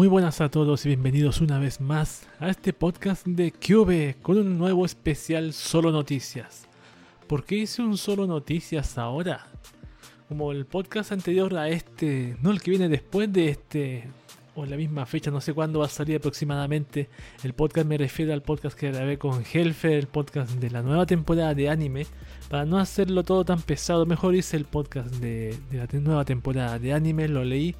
[0.00, 4.38] Muy buenas a todos y bienvenidos una vez más a este podcast de Cube con
[4.38, 6.66] un nuevo especial Solo Noticias.
[7.26, 9.46] ¿Por qué hice un Solo Noticias ahora?
[10.26, 14.08] Como el podcast anterior a este, no el que viene después de este,
[14.54, 17.10] o la misma fecha, no sé cuándo va a salir aproximadamente.
[17.44, 21.04] El podcast me refiero al podcast que grabé con Helfer, el podcast de la nueva
[21.04, 22.06] temporada de anime.
[22.48, 26.78] Para no hacerlo todo tan pesado, mejor hice el podcast de, de la nueva temporada
[26.78, 27.76] de anime, lo leí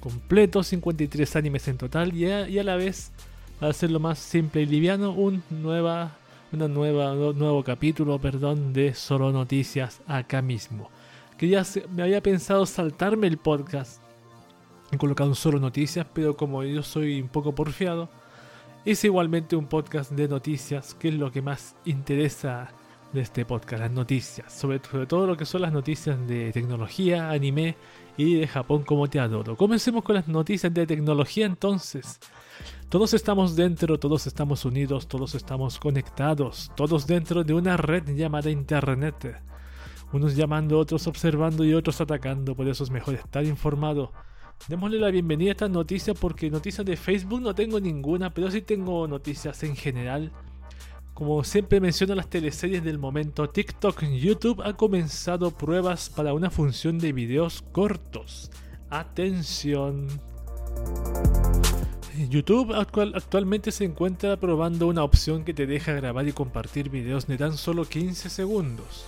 [0.00, 3.12] completo, 53 animes en total y a, y a la vez,
[3.58, 6.16] para hacerlo más simple y liviano, un nueva,
[6.52, 10.90] una nueva, nuevo capítulo, perdón, de solo noticias acá mismo.
[11.36, 14.00] Que ya se- me había pensado saltarme el podcast
[14.90, 18.08] y colocar un solo noticias, pero como yo soy un poco porfiado,
[18.84, 22.70] hice igualmente un podcast de noticias, que es lo que más interesa
[23.12, 27.30] de este podcast, las noticias, sobre, sobre todo lo que son las noticias de tecnología,
[27.30, 27.74] anime
[28.18, 29.56] y de Japón como te adoro.
[29.56, 32.18] Comencemos con las noticias de tecnología entonces.
[32.90, 38.50] Todos estamos dentro, todos estamos unidos, todos estamos conectados, todos dentro de una red llamada
[38.50, 39.40] Internet.
[40.12, 44.10] Unos llamando, otros observando y otros atacando, por eso es mejor estar informado.
[44.66, 48.62] Démosle la bienvenida a estas noticias porque noticias de Facebook no tengo ninguna, pero sí
[48.62, 50.32] tengo noticias en general.
[51.18, 56.48] Como siempre menciono las teleseries del momento, TikTok en YouTube ha comenzado pruebas para una
[56.48, 58.52] función de videos cortos.
[58.88, 60.06] Atención.
[62.30, 67.36] YouTube actualmente se encuentra probando una opción que te deja grabar y compartir videos de
[67.36, 69.04] tan solo 15 segundos.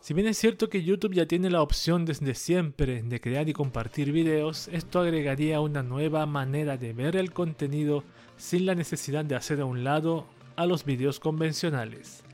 [0.00, 3.52] Si bien es cierto que YouTube ya tiene la opción desde siempre de crear y
[3.52, 8.02] compartir videos, esto agregaría una nueva manera de ver el contenido
[8.36, 12.24] sin la necesidad de hacer a un lado a los videos convencionales.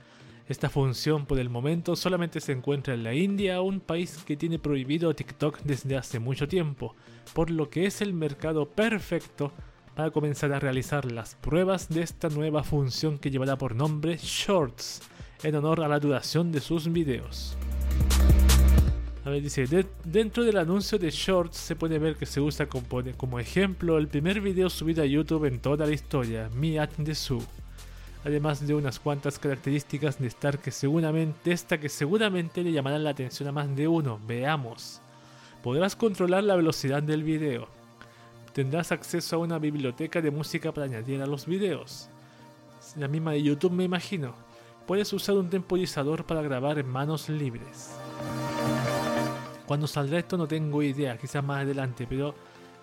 [0.51, 4.59] Esta función por el momento solamente se encuentra en la India, un país que tiene
[4.59, 6.97] prohibido TikTok desde hace mucho tiempo,
[7.35, 9.53] por lo que es el mercado perfecto
[9.95, 15.03] para comenzar a realizar las pruebas de esta nueva función que llevará por nombre Shorts,
[15.45, 17.57] en honor a la duración de sus videos.
[19.25, 19.67] A ver, dice,
[20.03, 24.41] dentro del anuncio de Shorts se puede ver que se usa como, ejemplo el primer
[24.41, 27.41] video subido a YouTube en toda la historia, Me at the Zoo
[28.25, 33.11] además de unas cuantas características de Star que seguramente, esta que seguramente le llamarán la
[33.11, 34.21] atención a más de uno.
[34.27, 35.01] Veamos.
[35.63, 37.69] Podrás controlar la velocidad del video.
[38.53, 42.09] Tendrás acceso a una biblioteca de música para añadir a los videos.
[42.97, 44.35] La misma de YouTube me imagino.
[44.87, 47.95] Puedes usar un temporizador para grabar en manos libres.
[49.67, 52.35] Cuando saldrá esto no tengo idea, quizás más adelante, pero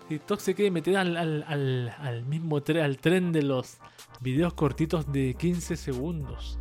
[0.07, 3.77] TikTok se quiere meter al, al, mismo tren, al tren de los
[4.21, 6.57] videos cortitos de 15 segundos.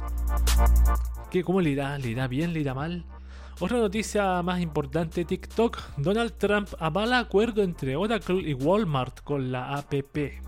[1.31, 1.97] ¿Qué, ¿Cómo le irá?
[1.99, 2.53] ¿Le irá bien?
[2.53, 3.05] ¿Le irá mal?
[3.61, 5.79] Otra noticia más importante, TikTok.
[5.97, 10.43] Donald Trump avala acuerdo entre Oracle y Walmart con la APP.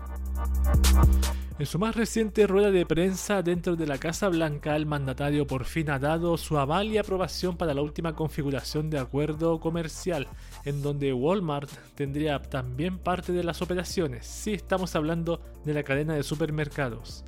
[1.59, 5.65] En su más reciente rueda de prensa dentro de la Casa Blanca, el mandatario por
[5.65, 10.29] fin ha dado su aval y aprobación para la última configuración de acuerdo comercial,
[10.63, 14.25] en donde Walmart tendría también parte de las operaciones.
[14.25, 17.25] Sí, estamos hablando de la cadena de supermercados.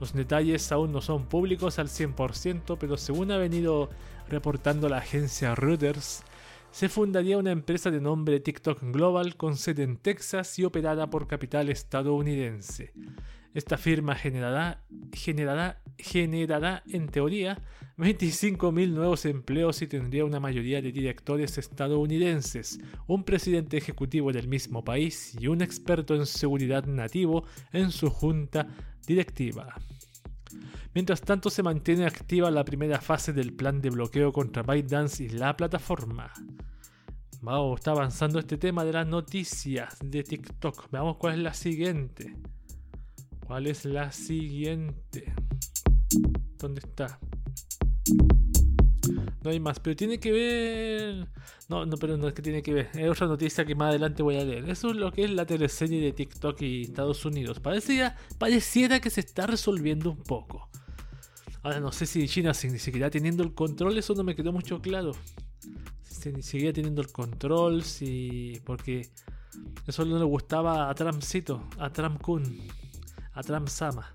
[0.00, 3.90] Los detalles aún no son públicos al 100%, pero según ha venido
[4.26, 6.22] reportando la agencia Reuters,
[6.70, 11.26] se fundaría una empresa de nombre TikTok Global con sede en Texas y operada por
[11.26, 12.94] capital estadounidense.
[13.56, 14.82] Esta firma generará,
[15.14, 17.58] generará, en teoría
[17.96, 24.84] 25.000 nuevos empleos y tendría una mayoría de directores estadounidenses, un presidente ejecutivo del mismo
[24.84, 28.68] país y un experto en seguridad nativo en su junta
[29.06, 29.74] directiva.
[30.92, 35.28] Mientras tanto se mantiene activa la primera fase del plan de bloqueo contra ByteDance y
[35.30, 36.30] la plataforma.
[37.40, 40.90] Vamos, está avanzando este tema de las noticias de TikTok.
[40.90, 42.34] Veamos cuál es la siguiente.
[43.46, 45.32] ¿Cuál es la siguiente?
[46.58, 47.20] ¿Dónde está?
[49.44, 51.28] No hay más, pero tiene que ver.
[51.68, 52.90] No, no, pero no es que tiene que ver.
[52.94, 54.68] Es otra noticia que más adelante voy a leer.
[54.68, 57.60] Eso es lo que es la teleserie de TikTok y Estados Unidos.
[57.60, 60.68] Parecía, pareciera que se está resolviendo un poco.
[61.62, 64.80] Ahora no sé si China si seguirá teniendo el control, eso no me quedó mucho
[64.80, 65.12] claro.
[66.02, 68.60] Si seguía teniendo el control, si.
[68.64, 69.08] porque
[69.86, 72.20] eso no le gustaba a Trumpcito, a Trump
[73.36, 74.12] a Trump Sama.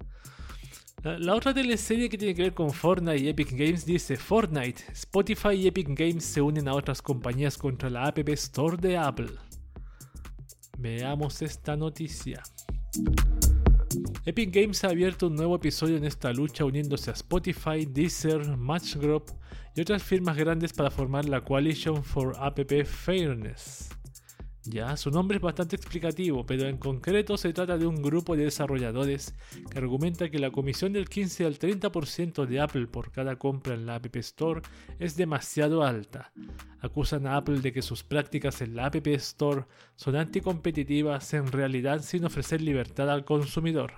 [1.03, 5.53] La, otra teleserie que tiene que ver con Fortnite y Epic Games dice Fortnite, Spotify
[5.53, 9.31] y Epic Games se unen a otras compañías contra la App Store de Apple.
[10.77, 12.43] Veamos esta noticia.
[14.25, 18.95] Epic Games ha abierto un nuevo episodio en esta lucha uniéndose a Spotify, Deezer, Match
[18.95, 19.31] Group
[19.75, 23.89] y otras firmas grandes para formar la Coalition for App Fairness.
[24.63, 28.43] Ya, su nombre es bastante explicativo, pero en concreto se trata de un grupo de
[28.43, 29.33] desarrolladores
[29.69, 33.87] que argumenta que la comisión del 15 al 30% de Apple por cada compra en
[33.87, 34.61] la App Store
[34.99, 36.31] es demasiado alta.
[36.79, 39.65] Acusan a Apple de que sus prácticas en la App Store
[39.95, 43.93] son anticompetitivas en realidad sin ofrecer libertad al consumidor.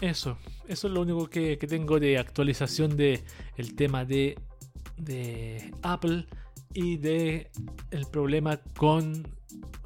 [0.00, 0.36] Eso,
[0.68, 3.22] eso es lo único que, tengo de actualización de
[3.56, 4.38] el tema de,
[4.96, 6.26] de Apple
[6.72, 7.50] y de
[8.10, 9.26] problema con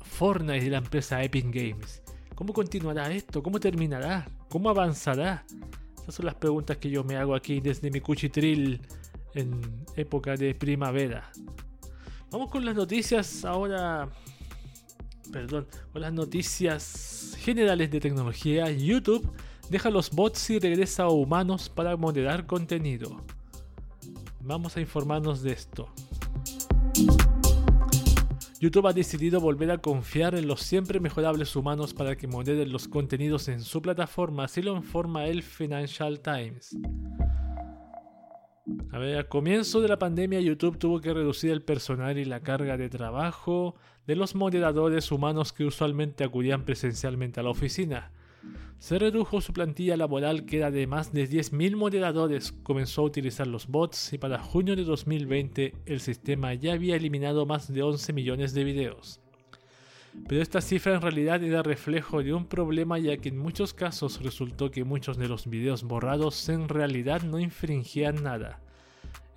[0.02, 2.02] Fortnite y la empresa Epic Games.
[2.34, 3.42] ¿Cómo continuará esto?
[3.42, 4.28] ¿Cómo terminará?
[4.48, 5.44] ¿Cómo avanzará?
[6.02, 8.80] Esas son las preguntas que yo me hago aquí desde mi cuchitril
[9.34, 11.30] en época de primavera.
[12.30, 14.08] Vamos con las noticias ahora.
[15.32, 18.70] Perdón, con las noticias generales de tecnología.
[18.70, 19.30] YouTube
[19.70, 23.22] deja los bots y regresa a humanos para moderar contenido.
[24.40, 25.88] Vamos a informarnos de esto.
[28.60, 32.88] YouTube ha decidido volver a confiar en los siempre mejorables humanos para que moderen los
[32.88, 36.76] contenidos en su plataforma, así lo informa el Financial Times.
[38.90, 42.40] A ver, al comienzo de la pandemia YouTube tuvo que reducir el personal y la
[42.40, 48.10] carga de trabajo de los moderadores humanos que usualmente acudían presencialmente a la oficina.
[48.78, 53.46] Se redujo su plantilla laboral que era de más de 10.000 moderadores, comenzó a utilizar
[53.46, 58.12] los bots y para junio de 2020 el sistema ya había eliminado más de 11
[58.12, 59.20] millones de videos.
[60.26, 64.22] Pero esta cifra en realidad era reflejo de un problema ya que en muchos casos
[64.22, 68.60] resultó que muchos de los videos borrados en realidad no infringían nada.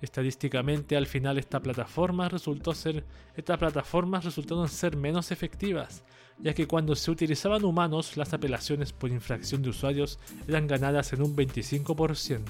[0.00, 6.04] Estadísticamente al final esta plataforma estas plataformas resultaron ser menos efectivas,
[6.42, 10.18] ya que cuando se utilizaban humanos las apelaciones por infracción de usuarios
[10.48, 12.42] eran ganadas en un 25%.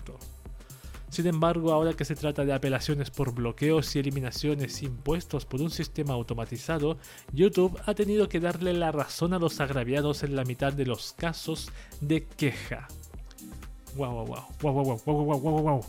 [1.10, 5.70] Sin embargo, ahora que se trata de apelaciones por bloqueos y eliminaciones impuestos por un
[5.70, 6.96] sistema automatizado,
[7.34, 11.12] YouTube ha tenido que darle la razón a los agraviados en la mitad de los
[11.12, 11.70] casos
[12.00, 12.88] de queja.
[13.94, 15.84] Wow, wow, wow, wow, wow, wow, wow, wow, wow.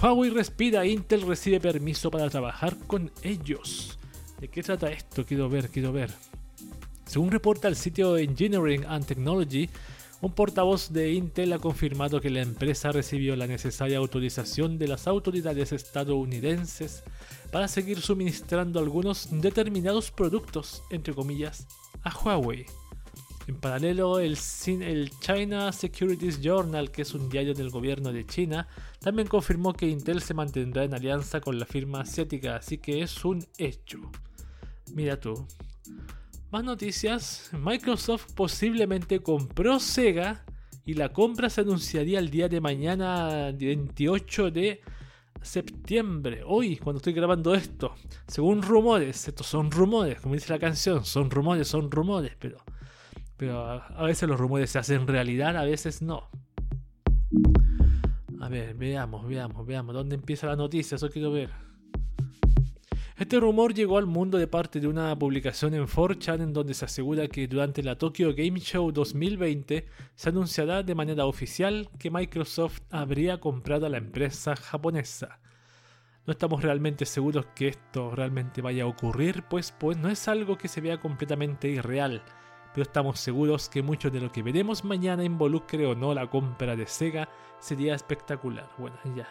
[0.00, 3.98] Huawei respira, Intel recibe permiso para trabajar con ellos.
[4.40, 5.26] ¿De qué trata esto?
[5.26, 6.10] Quiero ver, quiero ver.
[7.06, 9.70] Según reporta el sitio Engineering and Technology,
[10.20, 15.06] un portavoz de Intel ha confirmado que la empresa recibió la necesaria autorización de las
[15.06, 17.04] autoridades estadounidenses
[17.52, 21.66] para seguir suministrando algunos determinados productos, entre comillas,
[22.02, 22.66] a Huawei.
[23.46, 24.36] En paralelo, el,
[25.20, 28.66] China Securities Journal, que es un diario del gobierno de China,
[28.98, 33.24] también confirmó que Intel se mantendrá en alianza con la firma asiática, así que es
[33.24, 34.00] un hecho.
[34.92, 35.46] Mira tú.
[36.56, 40.42] Más noticias, Microsoft posiblemente compró Sega
[40.86, 44.80] y la compra se anunciaría el día de mañana 28 de
[45.42, 47.94] septiembre, hoy cuando estoy grabando esto.
[48.26, 52.56] Según rumores, estos son rumores, como dice la canción, son rumores, son rumores, pero,
[53.36, 56.30] pero a veces los rumores se hacen realidad, a veces no.
[58.40, 60.94] A ver, veamos, veamos, veamos, ¿dónde empieza la noticia?
[60.94, 61.65] Eso quiero ver.
[63.18, 66.84] Este rumor llegó al mundo de parte de una publicación en 4chan en donde se
[66.84, 72.80] asegura que durante la Tokyo Game Show 2020 se anunciará de manera oficial que Microsoft
[72.90, 75.40] habría comprado a la empresa japonesa.
[76.26, 80.58] No estamos realmente seguros que esto realmente vaya a ocurrir, pues, pues no es algo
[80.58, 82.22] que se vea completamente irreal,
[82.74, 86.76] pero estamos seguros que mucho de lo que veremos mañana involucre o no la compra
[86.76, 87.30] de Sega
[87.60, 88.68] sería espectacular.
[88.76, 89.26] Bueno, ya,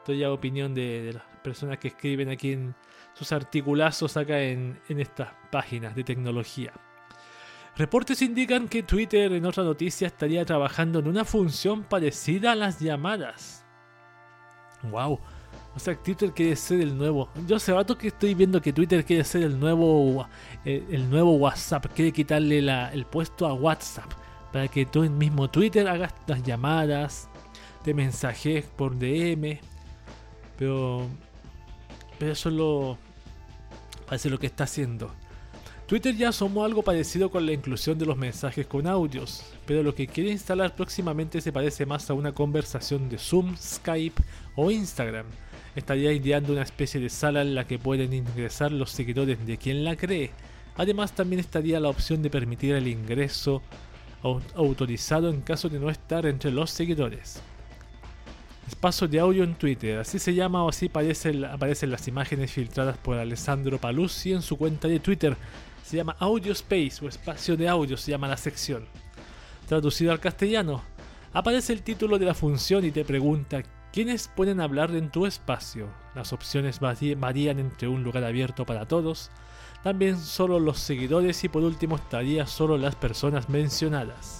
[0.00, 2.74] esto ya opinión de, las personas que escriben aquí en,
[3.12, 6.72] sus articulazos acá en, estas páginas de tecnología.
[7.76, 12.80] Reportes indican que Twitter en otra noticia estaría trabajando en una función parecida a las
[12.80, 13.64] llamadas.
[14.84, 15.20] Wow.
[15.74, 17.28] O sea, Twitter quiere ser el nuevo.
[17.46, 20.26] Yo hace rato que estoy viendo que Twitter quiere ser el nuevo,
[20.64, 21.86] el, nuevo WhatsApp.
[21.94, 24.10] Quiere quitarle el puesto a WhatsApp.
[24.50, 27.28] Para que tú en mismo Twitter hagas las llamadas
[27.84, 29.60] de mensajes por DM.
[30.60, 31.08] Pero
[32.20, 32.98] eso lo.
[34.06, 35.10] parece lo que está haciendo.
[35.86, 39.92] Twitter ya asomó algo parecido con la inclusión de los mensajes con audios, pero lo
[39.92, 44.22] que quiere instalar próximamente se parece más a una conversación de Zoom, Skype
[44.54, 45.26] o Instagram.
[45.74, 49.82] Estaría ideando una especie de sala en la que pueden ingresar los seguidores de quien
[49.82, 50.30] la cree.
[50.76, 53.62] Además también estaría la opción de permitir el ingreso
[54.54, 57.42] autorizado en caso de no estar entre los seguidores.
[58.70, 63.18] Espacio de audio en Twitter, así se llama o así aparecen, las imágenes filtradas por
[63.18, 65.36] Alessandro Paluzzi en su cuenta de Twitter.
[65.84, 68.86] Se llama Audio Space o espacio de audio, se llama la sección.
[69.66, 70.84] Traducido al castellano,
[71.32, 75.88] aparece el título de la función y te pregunta quiénes pueden hablar en tu espacio.
[76.14, 79.32] Las opciones varían entre un lugar abierto para todos,
[79.82, 84.39] también solo los seguidores y por último estaría solo las personas mencionadas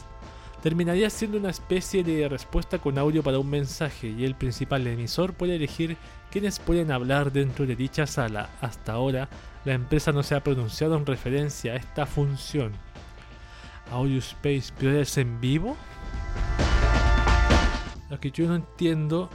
[0.61, 5.33] terminaría siendo una especie de respuesta con audio para un mensaje y el principal emisor
[5.33, 5.97] puede elegir
[6.31, 8.50] quiénes pueden hablar dentro de dicha sala.
[8.61, 9.29] Hasta ahora,
[9.64, 12.73] la empresa no se ha pronunciado en referencia a esta función.
[13.90, 15.76] Audio Space, ¿pero es en vivo?
[18.09, 19.31] Lo que yo no entiendo.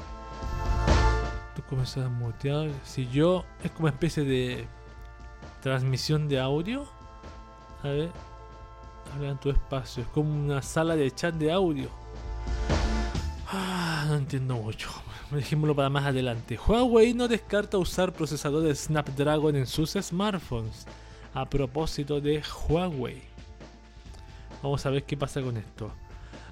[1.70, 2.67] ¿Cómo está muteado?
[2.84, 3.44] Si yo.
[3.63, 4.67] Es como una especie de.
[5.63, 6.86] Transmisión de audio.
[7.82, 8.34] A ver
[9.41, 10.03] tu espacio.
[10.03, 11.89] Es como una sala de chat de audio.
[13.48, 14.89] Ah, no entiendo mucho.
[15.31, 16.57] Dejémoslo para más adelante.
[16.57, 20.86] Huawei no descarta usar procesadores Snapdragon en sus smartphones.
[21.34, 23.22] A propósito de Huawei.
[24.62, 25.91] Vamos a ver qué pasa con esto.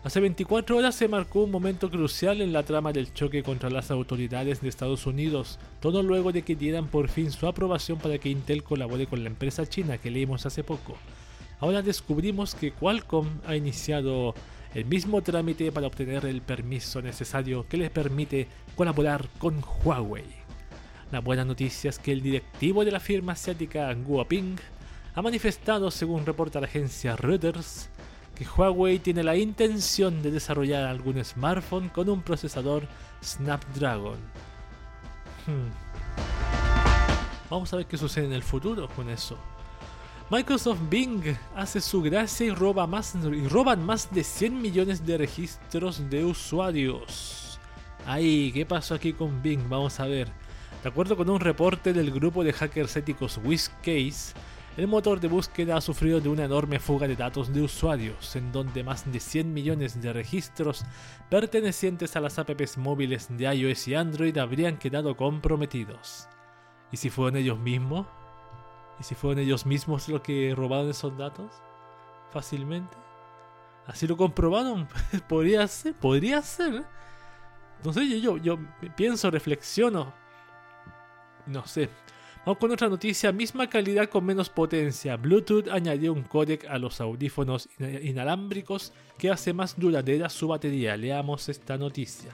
[0.04, 3.90] Hace 24 horas se marcó un momento crucial en la trama del choque contra las
[3.90, 8.28] autoridades de Estados Unidos, todo luego de que dieran por fin su aprobación para que
[8.28, 10.98] Intel colabore con la empresa china que leímos hace poco.
[11.64, 14.36] Ahora descubrimos que Qualcomm ha iniciado
[14.74, 20.26] el mismo trámite para obtener el permiso necesario que les permite colaborar con Huawei.
[21.10, 24.58] La buena noticia es que el directivo de la firma asiática Guoping
[25.16, 27.88] ha manifestado, según reporta la agencia Reuters,
[28.36, 32.90] que Huawei tiene la intención de desarrollar algún smartphone con un procesador
[33.24, 34.18] Snapdragon.
[35.48, 35.72] Hmm.
[37.50, 39.38] Vamos a ver qué sucede en el futuro con eso.
[40.34, 41.22] Microsoft Bing
[41.56, 46.26] hace su gracia y, roba más, y roban más de 100 millones de registros de
[46.26, 47.60] usuarios.
[48.08, 49.70] Ay, ¿qué pasó aquí con Bing?
[49.70, 50.30] Vamos a ver.
[50.82, 54.34] De acuerdo con un reporte del grupo de hackers éticos WizCase,
[54.76, 58.52] el motor de búsqueda ha sufrido de una enorme fuga de datos de usuarios, en
[58.52, 60.84] donde más de 100 millones de registros
[61.30, 66.28] pertenecientes a las apps móviles de iOS y Android habrían quedado comprometidos.
[66.92, 68.08] ¿Y si fueron ellos mismos?
[69.00, 71.52] ¿Y si fueron ellos mismos los que robaron esos datos?
[72.32, 72.96] Fácilmente.
[73.86, 74.88] Así lo comprobaron.
[75.28, 76.84] podría ser, podría ser.
[77.84, 78.58] No sé, yo, yo,
[78.96, 80.14] pienso, reflexiono.
[81.46, 81.90] No sé.
[82.46, 85.16] Vamos con otra noticia, misma calidad con menos potencia.
[85.16, 90.98] Bluetooth añadió un códec a los audífonos inalámbricos que hace más duradera su batería.
[90.98, 92.32] Leamos esta noticia.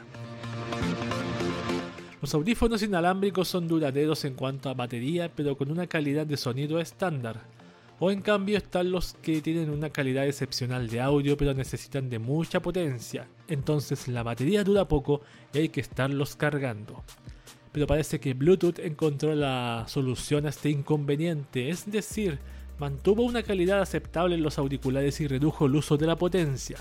[2.21, 6.79] Los audífonos inalámbricos son duraderos en cuanto a batería, pero con una calidad de sonido
[6.79, 7.41] estándar.
[7.99, 12.19] O en cambio están los que tienen una calidad excepcional de audio, pero necesitan de
[12.19, 13.27] mucha potencia.
[13.47, 15.21] Entonces la batería dura poco
[15.53, 17.03] y hay que estarlos cargando
[17.71, 22.39] pero parece que Bluetooth encontró la solución a este inconveniente, es decir,
[22.79, 26.77] mantuvo una calidad aceptable en los auriculares y redujo el uso de la potencia.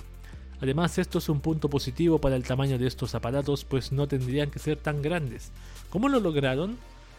[0.60, 4.50] Además, esto es un punto positivo para el tamaño de estos aparatos, pues no tendrían
[4.50, 5.52] que ser tan grandes.
[5.90, 6.76] ¿Cómo lo lograron?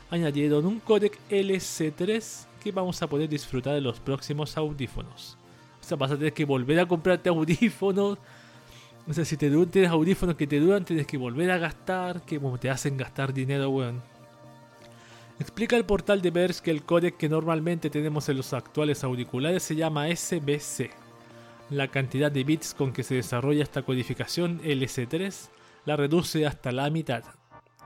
[0.10, 5.38] Añadieron un codec LC3 que vamos a poder disfrutar de los próximos audífonos.
[5.82, 8.18] O sea, vas a tener que volver a comprarte audífonos
[9.10, 12.40] o sea, si te tienes audífonos que te duran, tienes que volver a gastar, que
[12.60, 14.04] te hacen gastar dinero, weón.
[15.40, 19.64] Explica el portal de Verge que el códec que normalmente tenemos en los actuales auriculares
[19.64, 20.92] se llama SBC.
[21.70, 25.50] La cantidad de bits con que se desarrolla esta codificación LC3
[25.86, 27.24] la reduce hasta la mitad,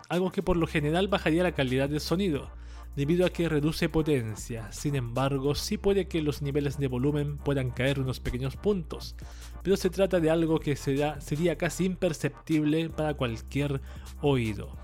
[0.08, 2.50] algo que por lo general bajaría la calidad del sonido,
[2.96, 4.72] debido a que reduce potencia.
[4.72, 9.18] Sin embargo, sí puede que los niveles de volumen puedan caer unos pequeños puntos,
[9.64, 13.82] pero se trata de algo que sería casi imperceptible para cualquier
[14.22, 14.78] oído.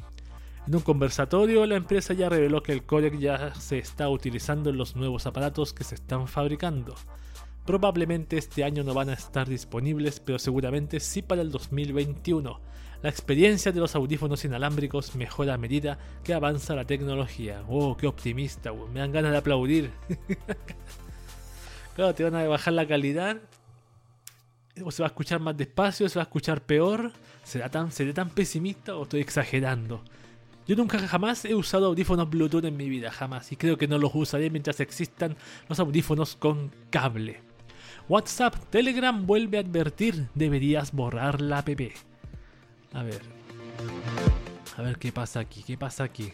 [0.67, 4.77] En un conversatorio, la empresa ya reveló que el codec ya se está utilizando en
[4.77, 6.95] los nuevos aparatos que se están fabricando.
[7.65, 12.59] Probablemente este año no van a estar disponibles, pero seguramente sí para el 2021
[13.01, 17.63] la experiencia de los audífonos inalámbricos mejora a medida que avanza la tecnología.
[17.69, 18.73] ¡Oh, qué optimista!
[18.73, 19.91] Me dan ganas de aplaudir.
[21.95, 23.37] claro, te van a bajar la calidad.
[24.83, 27.13] O se va a escuchar más despacio, se va a escuchar peor.
[27.45, 30.03] ¿Será tan, ¿Seré tan pesimista o estoy exagerando?
[30.67, 33.49] Yo nunca jamás he usado audífonos Bluetooth en mi vida, jamás.
[33.53, 35.37] Y creo que no los usaré mientras existan
[35.69, 37.48] los audífonos con cable.
[38.09, 41.69] WhatsApp, Telegram vuelve a advertir, deberías borrar la app.
[42.93, 43.21] A ver.
[44.75, 46.33] A ver qué pasa aquí, qué pasa aquí.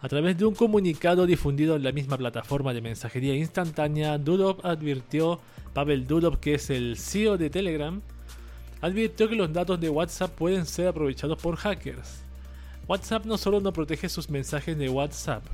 [0.00, 5.40] A través de un comunicado difundido en la misma plataforma de mensajería instantánea, Durov advirtió,
[5.74, 8.00] Pavel Durov, que es el CEO de Telegram,
[8.80, 12.22] advirtió que los datos de WhatsApp pueden ser aprovechados por hackers.
[12.86, 15.44] WhatsApp no solo no protege sus mensajes de WhatsApp,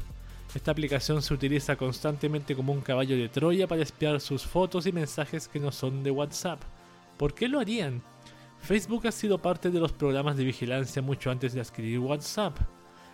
[0.54, 4.92] esta aplicación se utiliza constantemente como un caballo de Troya para espiar sus fotos y
[4.92, 6.60] mensajes que no son de WhatsApp.
[7.16, 8.02] ¿Por qué lo harían?
[8.60, 12.56] Facebook ha sido parte de los programas de vigilancia mucho antes de adquirir WhatsApp.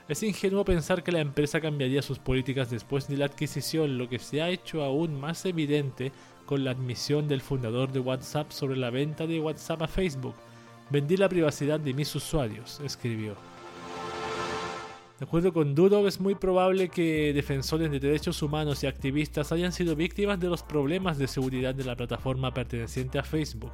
[0.09, 4.19] Es ingenuo pensar que la empresa cambiaría sus políticas después de la adquisición, lo que
[4.19, 6.13] se ha hecho aún más evidente
[6.47, 10.35] con la admisión del fundador de WhatsApp sobre la venta de WhatsApp a Facebook.
[10.91, 13.37] Vendí la privacidad de mis usuarios, escribió.
[15.21, 19.71] De acuerdo con Duro, es muy probable que defensores de derechos humanos y activistas hayan
[19.71, 23.71] sido víctimas de los problemas de seguridad de la plataforma perteneciente a Facebook.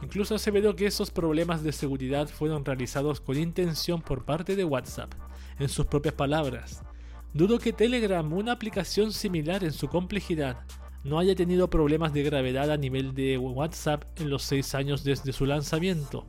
[0.00, 4.62] Incluso se ve que esos problemas de seguridad fueron realizados con intención por parte de
[4.62, 5.12] WhatsApp,
[5.58, 6.84] en sus propias palabras.
[7.32, 10.60] Dudo que Telegram, una aplicación similar en su complejidad,
[11.02, 15.32] no haya tenido problemas de gravedad a nivel de WhatsApp en los 6 años desde
[15.32, 16.24] su lanzamiento.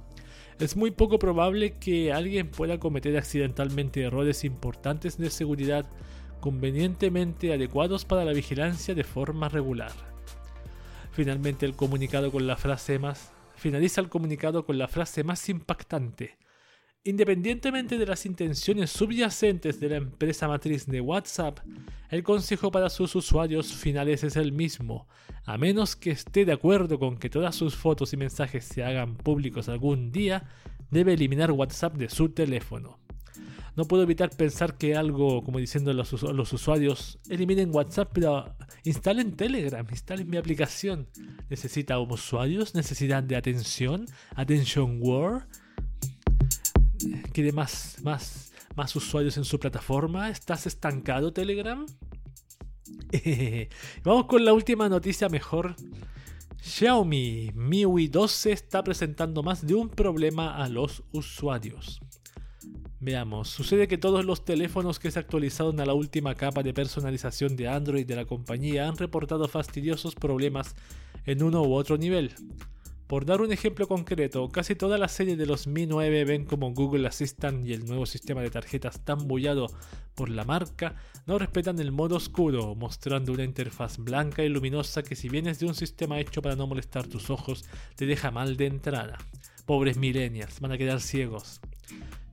[0.57, 5.85] Es muy poco probable que alguien pueda cometer accidentalmente errores importantes de seguridad
[6.39, 9.91] convenientemente adecuados para la vigilancia de forma regular.
[11.11, 16.37] Finalmente el comunicado con la frase más finaliza el comunicado con la frase más impactante.
[17.07, 21.59] Independientemente de las intenciones subyacentes de la empresa matriz de WhatsApp,
[22.09, 25.07] el consejo para sus usuarios finales es el mismo,
[25.45, 29.17] a menos que esté de acuerdo con que todas sus fotos y mensajes se hagan
[29.17, 30.49] públicos algún día,
[30.89, 32.97] debe eliminar WhatsApp de su teléfono.
[33.75, 39.85] No puedo evitar pensar que algo, como diciendo los usuarios, eliminen WhatsApp, pero instalen Telegram,
[39.91, 41.07] instalen mi aplicación.
[41.51, 42.73] ¿Necesita usuarios?
[42.73, 44.07] ¿Necesidad de atención?
[44.33, 45.47] ¿Attention War?
[47.31, 50.29] ¿Quiere más, más, más usuarios en su plataforma?
[50.29, 51.85] ¿Estás estancado, Telegram?
[54.03, 55.75] Vamos con la última noticia mejor.
[56.61, 61.99] Xiaomi MIUI 12 está presentando más de un problema a los usuarios.
[62.99, 67.55] Veamos, sucede que todos los teléfonos que se actualizaron a la última capa de personalización
[67.55, 70.75] de Android de la compañía han reportado fastidiosos problemas
[71.25, 72.33] en uno u otro nivel.
[73.07, 76.73] Por dar un ejemplo concreto, casi toda la serie de los Mi 9 ven como
[76.73, 79.67] Google Assistant y el nuevo sistema de tarjetas tan bullado
[80.15, 80.95] por la marca
[81.27, 85.67] no respetan el modo oscuro, mostrando una interfaz blanca y luminosa que si vienes de
[85.67, 87.65] un sistema hecho para no molestar tus ojos,
[87.95, 89.19] te deja mal de entrada.
[89.67, 91.61] Pobres millennials, van a quedar ciegos.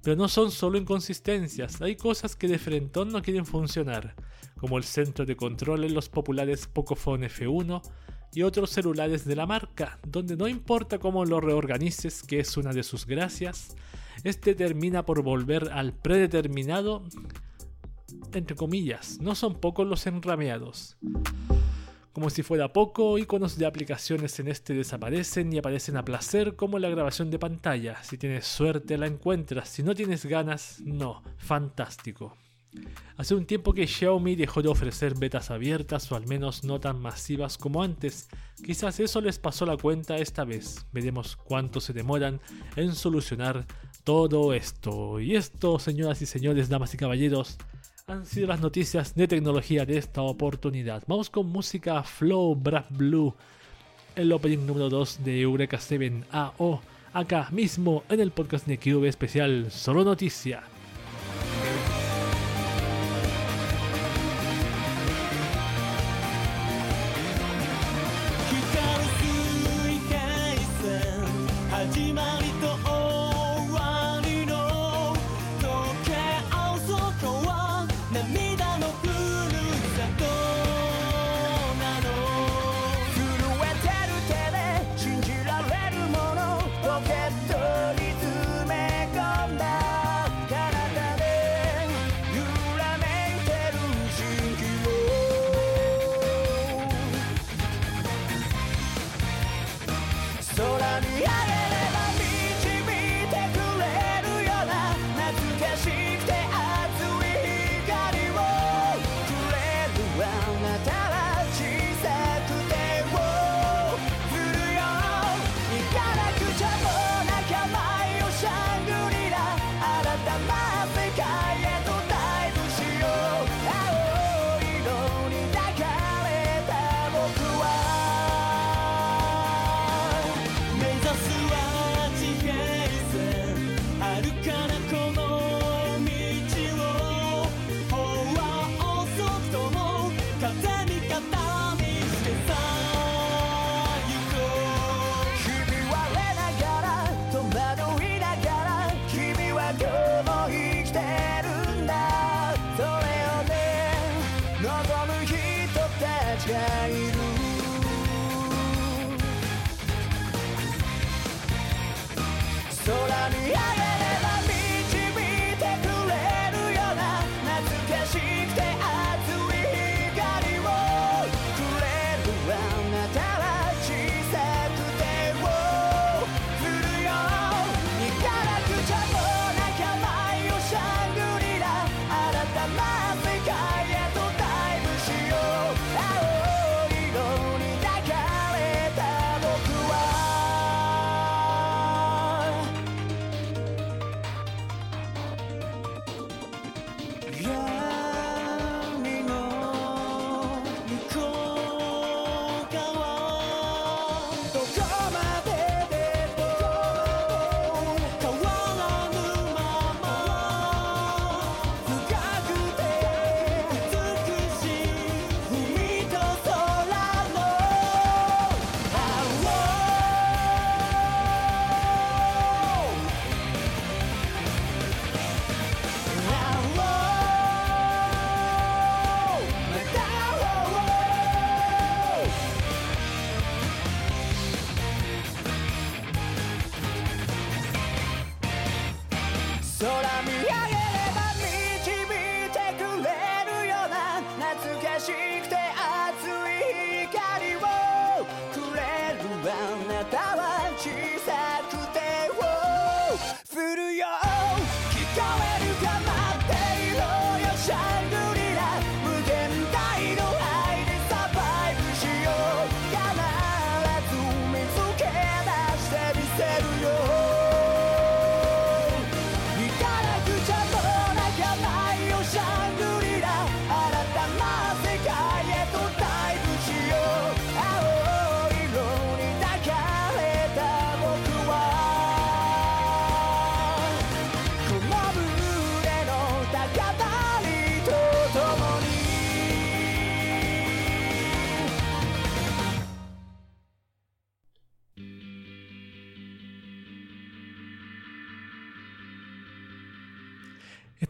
[0.03, 4.15] Pero no son solo inconsistencias, hay cosas que de frentón no quieren funcionar,
[4.57, 7.83] como el centro de control en los populares Pocophone F1
[8.35, 12.73] y otros celulares de la marca, donde no importa cómo lo reorganices, que es una
[12.73, 13.77] de sus gracias,
[14.25, 17.05] este termina por volver al predeterminado,
[18.33, 20.97] entre comillas, no son pocos los enrameados.
[22.13, 26.79] Como si fuera poco, iconos de aplicaciones en este desaparecen y aparecen a placer como
[26.79, 28.03] la grabación de pantalla.
[28.03, 31.23] Si tienes suerte la encuentras, si no tienes ganas, no.
[31.39, 32.37] Fantástico.
[33.17, 37.01] Hace un tiempo que Xiaomi dejó de ofrecer betas abiertas o al menos no tan
[37.01, 38.29] masivas como antes.
[38.65, 40.87] Quizás eso les pasó la cuenta esta vez.
[40.93, 42.41] Veremos cuánto se demoran
[42.75, 43.67] en solucionar
[44.05, 45.21] todo esto.
[45.21, 47.59] Y esto, señoras y señores, damas y caballeros,
[48.07, 51.03] han sido las noticias de tecnología de esta oportunidad.
[51.07, 53.35] Vamos con música Flow Brad Blue,
[54.17, 56.81] el opening número 2 de Eureka 7 AO,
[57.13, 60.72] acá mismo en el podcast de Cube especial Solo Noticia.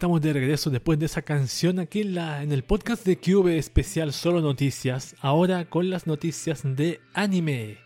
[0.03, 3.57] Estamos de regreso después de esa canción aquí en, la, en el podcast de Cube
[3.57, 7.77] especial Solo Noticias, ahora con las noticias de anime.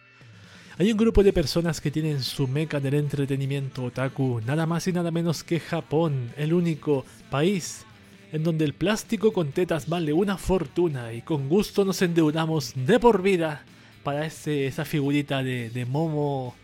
[0.78, 4.94] Hay un grupo de personas que tienen su meca del entretenimiento otaku, nada más y
[4.94, 7.84] nada menos que Japón, el único país
[8.32, 12.98] en donde el plástico con tetas vale una fortuna y con gusto nos endeudamos de
[12.98, 13.62] por vida
[14.02, 16.54] para ese, esa figurita de Momo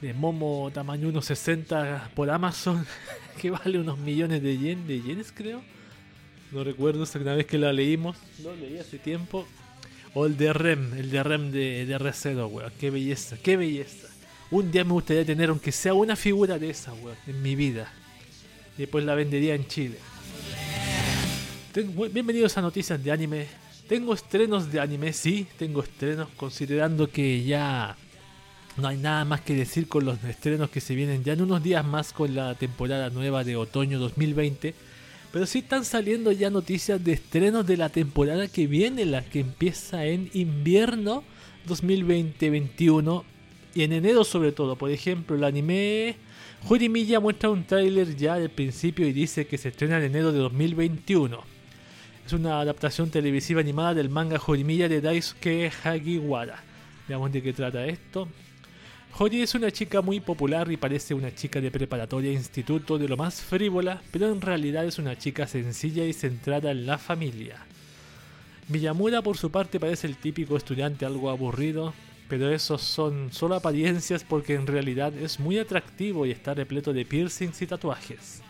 [0.00, 2.86] de Momo tamaño 1.60 por Amazon
[3.40, 5.62] que vale unos millones de yen, de yenes creo.
[6.52, 9.46] No recuerdo una vez que la leímos, lo leí hace tiempo.
[10.14, 12.72] O el de Rem, el de Rem de, de Recedo, weón.
[12.78, 14.08] Qué belleza, qué belleza.
[14.50, 17.92] Un día me gustaría tener, aunque sea una figura de esa, weón, en mi vida.
[18.78, 19.98] Y después la vendería en Chile.
[22.12, 23.46] Bienvenidos a Noticias de Anime.
[23.88, 27.96] Tengo estrenos de anime, sí, tengo estrenos, considerando que ya
[28.76, 31.62] no hay nada más que decir con los estrenos que se vienen ya en unos
[31.62, 34.74] días más con la temporada nueva de otoño 2020.
[35.32, 39.40] Pero sí están saliendo ya noticias de estrenos de la temporada que viene, la que
[39.40, 41.24] empieza en invierno
[41.66, 43.24] 2020-21
[43.74, 44.76] y en enero sobre todo.
[44.76, 46.16] Por ejemplo, el anime
[46.64, 50.38] Jorimilla muestra un tráiler ya del principio y dice que se estrena en enero de
[50.38, 51.40] 2021.
[52.26, 56.62] Es una adaptación televisiva animada del manga Jorimilla de Daisuke Hagiwara.
[57.08, 58.28] Veamos de qué trata esto.
[59.18, 63.16] Hori es una chica muy popular y parece una chica de preparatoria instituto de lo
[63.16, 67.56] más frívola, pero en realidad es una chica sencilla y centrada en la familia.
[68.68, 71.94] Miyamura por su parte parece el típico estudiante algo aburrido,
[72.28, 77.06] pero esos son solo apariencias porque en realidad es muy atractivo y está repleto de
[77.06, 78.42] piercings y tatuajes.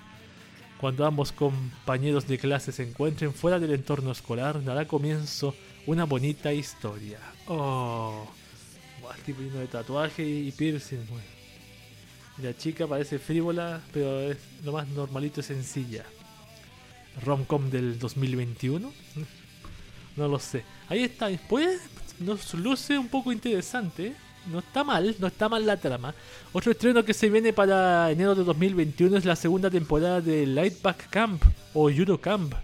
[0.81, 5.55] Cuando ambos compañeros de clase se encuentren fuera del entorno escolar, dará comienzo
[5.87, 7.21] una bonita historia.
[7.47, 8.27] Oh,
[9.27, 11.05] tipo de tatuaje y piercing.
[12.39, 16.05] Y La chica parece frívola, pero es lo más normalito y sencilla.
[17.25, 18.93] Romcom del 2021.
[20.17, 20.65] No lo sé.
[20.89, 21.27] Ahí está.
[21.27, 21.81] Después
[22.21, 24.15] nos luce un poco interesante.
[24.51, 26.15] No está mal, no está mal la trama.
[26.53, 31.11] Otro estreno que se viene para enero de 2021 es la segunda temporada de Lightback
[31.11, 31.43] Camp
[31.75, 32.55] o Judo Camp.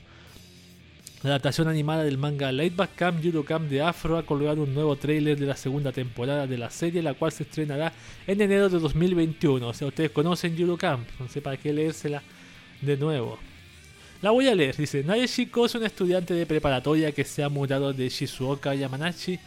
[1.23, 4.97] La adaptación animada del manga Lightback Camp Judo Camp de Afro ha colgado un nuevo
[4.97, 7.93] tráiler de la segunda temporada de la serie, la cual se estrenará
[8.27, 9.69] en enero de 2021.
[9.69, 10.77] O sea, ustedes conocen Judo
[11.21, 12.25] no sé para qué leérsela
[12.81, 13.39] de nuevo.
[14.21, 17.49] La voy a leer, dice, Nae Shiko es una estudiante de preparatoria que se ha
[17.49, 19.39] mudado de Shizuoka Yamanashi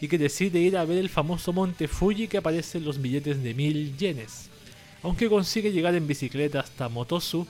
[0.00, 3.42] y que decide ir a ver el famoso monte Fuji que aparece en los billetes
[3.42, 4.48] de mil yenes.
[5.02, 7.46] Aunque consigue llegar en bicicleta hasta Motosu,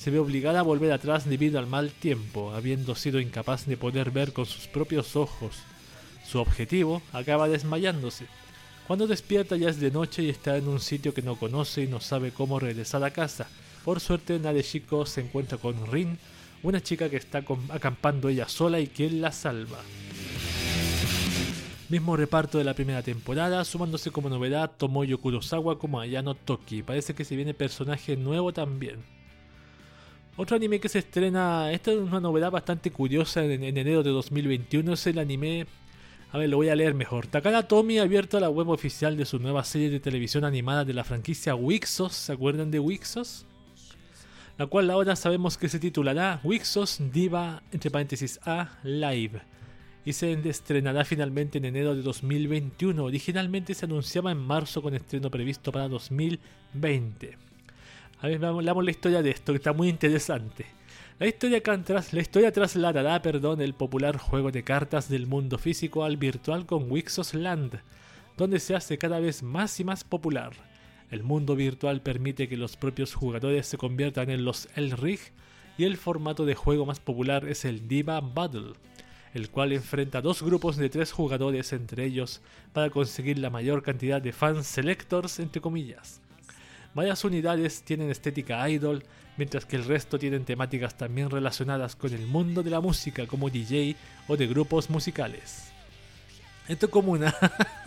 [0.00, 4.10] se ve obligada a volver atrás debido al mal tiempo, habiendo sido incapaz de poder
[4.10, 5.58] ver con sus propios ojos.
[6.26, 8.24] Su objetivo acaba desmayándose.
[8.86, 11.86] Cuando despierta ya es de noche y está en un sitio que no conoce y
[11.86, 13.46] no sabe cómo regresar a casa.
[13.84, 16.18] Por suerte, Nadeshiko se encuentra con Rin,
[16.62, 19.80] una chica que está acampando ella sola y quien la salva.
[21.90, 26.82] Mismo reparto de la primera temporada, sumándose como novedad Tomoyo Kurosawa como Ayano Toki.
[26.82, 29.19] Parece que se viene personaje nuevo también.
[30.40, 34.08] Otro anime que se estrena, esta es una novedad bastante curiosa en, en enero de
[34.08, 35.66] 2021, es el anime...
[36.32, 37.26] A ver, lo voy a leer mejor.
[37.26, 40.94] Takara Tomy ha abierto la web oficial de su nueva serie de televisión animada de
[40.94, 42.14] la franquicia Wixos.
[42.14, 43.44] ¿Se acuerdan de Wixos?
[44.56, 49.42] La cual ahora sabemos que se titulará Wixos Diva, entre paréntesis A, Live.
[50.06, 53.04] Y se estrenará finalmente en enero de 2021.
[53.04, 57.49] Originalmente se anunciaba en marzo con estreno previsto para 2020.
[58.22, 60.66] A ver, veamos, leamos la historia de esto, que está muy interesante.
[61.18, 66.04] La historia, tras- la historia trasladará perdón, el popular juego de cartas del mundo físico
[66.04, 67.80] al virtual con Wixos Land,
[68.36, 70.52] donde se hace cada vez más y más popular.
[71.10, 75.20] El mundo virtual permite que los propios jugadores se conviertan en los Elrig
[75.76, 78.72] y el formato de juego más popular es el Diva Battle,
[79.34, 82.40] el cual enfrenta dos grupos de tres jugadores entre ellos
[82.72, 86.20] para conseguir la mayor cantidad de fans selectors entre comillas.
[86.94, 89.04] Varias unidades tienen estética idol,
[89.36, 93.48] mientras que el resto tienen temáticas también relacionadas con el mundo de la música como
[93.48, 95.70] DJ o de grupos musicales.
[96.66, 97.34] Esto es como una,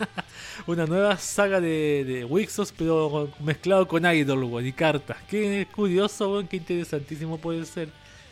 [0.66, 5.18] una nueva saga de, de Wixos, pero mezclado con idol y cartas.
[5.28, 7.88] Qué curioso, qué interesantísimo puede ser.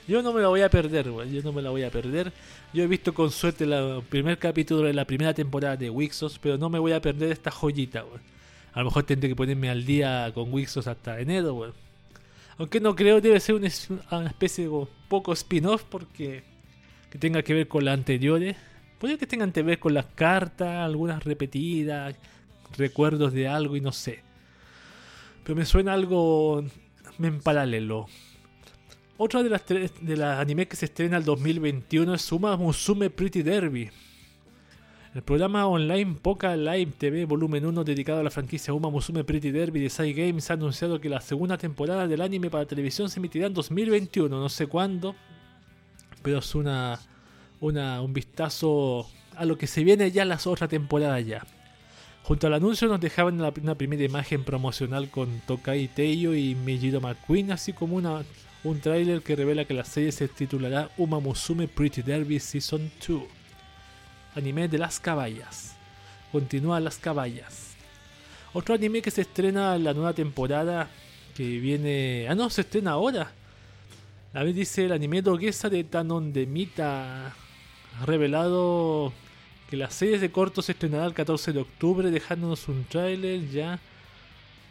[0.09, 2.33] Yo no me la voy a perder, yo no me la voy a perder.
[2.73, 6.59] Yo he visto con suerte el primer capítulo de la primera temporada de Wixos, pero
[6.59, 8.05] no me voy a perder esta joyita.
[8.75, 11.75] A lo mejor tendré que ponerme al día con Wixos hasta enero, weón.
[12.59, 16.43] Aunque no creo, debe ser una, es- una especie de poco spin-off porque
[17.11, 18.57] que tenga que ver con las anteriores.
[18.99, 22.15] Puede que tengan que ver con las cartas, algunas repetidas,
[22.79, 24.21] recuerdos de algo y no sé.
[25.45, 26.65] Pero me suena algo
[27.19, 28.07] en paralelo.
[29.19, 33.43] Otra de las, de las animes que se estrena el 2021 es Uma Musume Pretty
[33.43, 33.91] Derby.
[35.15, 39.51] El programa online Poca Live TV Volumen 1 dedicado a la franquicia Uma Musume Pretty
[39.51, 43.19] Derby de Sai Games ha anunciado que la segunda temporada del anime para televisión se
[43.21, 45.15] emitirá en 2021, no sé cuándo,
[46.23, 46.99] pero es una,
[47.61, 51.45] una un vistazo a lo que se viene ya en las otras temporadas ya.
[52.23, 57.01] Junto al anuncio nos dejaban la- una primera imagen promocional con Tokai Teiyo y Meijiro
[57.03, 58.23] McQueen, así como una,
[58.65, 63.23] un tráiler que revela que la serie se titulará Uma Musume Pretty Derby Season 2.
[64.35, 65.77] Anime de las caballas.
[66.31, 67.75] Continúa las caballas.
[68.55, 70.89] Otro anime que se estrena en la nueva temporada
[71.35, 72.27] que viene...
[72.29, 73.31] Ah, no, se estrena ahora.
[74.35, 77.27] A ver, dice el anime Doguesa de Tanon de Mita.
[77.29, 79.13] Ha revelado
[79.69, 83.79] que la serie de cortos se estrenará el 14 de octubre, dejándonos un tráiler ya.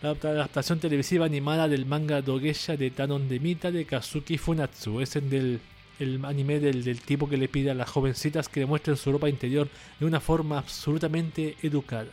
[0.02, 5.00] La adapta- adaptación televisiva animada del manga Dogesha de Tanon de Mita de Kazuki Funatsu.
[5.02, 5.60] Es el del
[5.99, 9.30] el anime del, tipo que le pide a las jovencitas que le muestren su ropa
[9.30, 9.67] interior
[9.99, 12.12] de una forma absolutamente educada.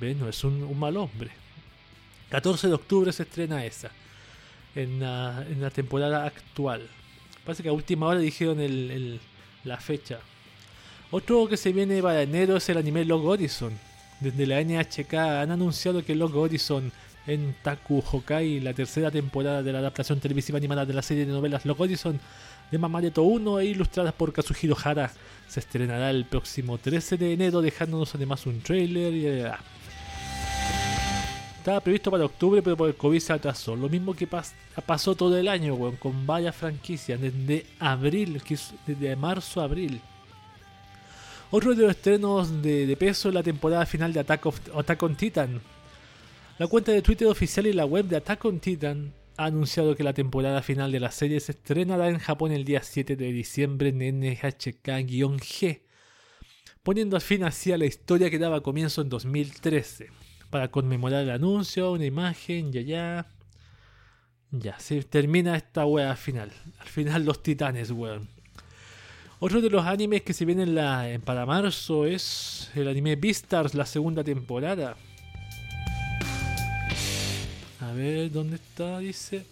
[0.00, 0.18] ¿Ven?
[0.20, 1.30] No es un, mal hombre.
[2.30, 3.90] 14 de octubre se estrena esa.
[4.74, 6.86] En la, en la temporada actual.
[7.44, 9.20] Parece que a última hora dijeron el- el-
[9.64, 10.18] la fecha.
[11.10, 13.72] Otro que se viene para enero es el anime Log Horizon.
[14.20, 16.92] Desde la NHK han anunciado que Log Horizon
[17.26, 21.32] en Taku Hokai, la tercera temporada de la adaptación televisiva animada de la serie de
[21.32, 22.20] novelas Log Horizon
[22.70, 25.12] de Mamareto 1 e ilustradas por Kazuhiro Hara,
[25.48, 29.26] se estrenará el próximo 13 de enero, dejándonos además un trailer y...
[29.26, 29.50] eh,
[31.58, 33.74] Estaba previsto para octubre, pero por el COVID se atrasó.
[33.74, 34.52] Lo mismo que pas-
[34.86, 38.40] pasó todo el año, con varias franquicias, desde abril,
[38.86, 40.00] desde marzo a abril.
[41.50, 45.60] Otro de los estrenos de, peso es la temporada final de Attack on Titan.
[46.58, 50.04] La cuenta de Twitter oficial y la web de Attack on Titan ha anunciado que
[50.04, 53.88] la temporada final de la serie se estrenará en Japón el día 7 de diciembre
[53.90, 55.80] en NHK-G,
[56.82, 60.08] poniendo fin así a la historia que daba comienzo en 2013.
[60.50, 63.26] Para conmemorar el anuncio, una imagen, ya ya.
[64.52, 66.52] Ya, se termina esta wea final.
[66.78, 68.28] Al final los titanes, weón.
[69.38, 73.16] Otro de los animes que se viene en la, en- para marzo es el anime
[73.16, 74.96] Beastars, la segunda temporada.
[77.86, 78.98] A ver, ¿dónde está?
[78.98, 79.44] Dice.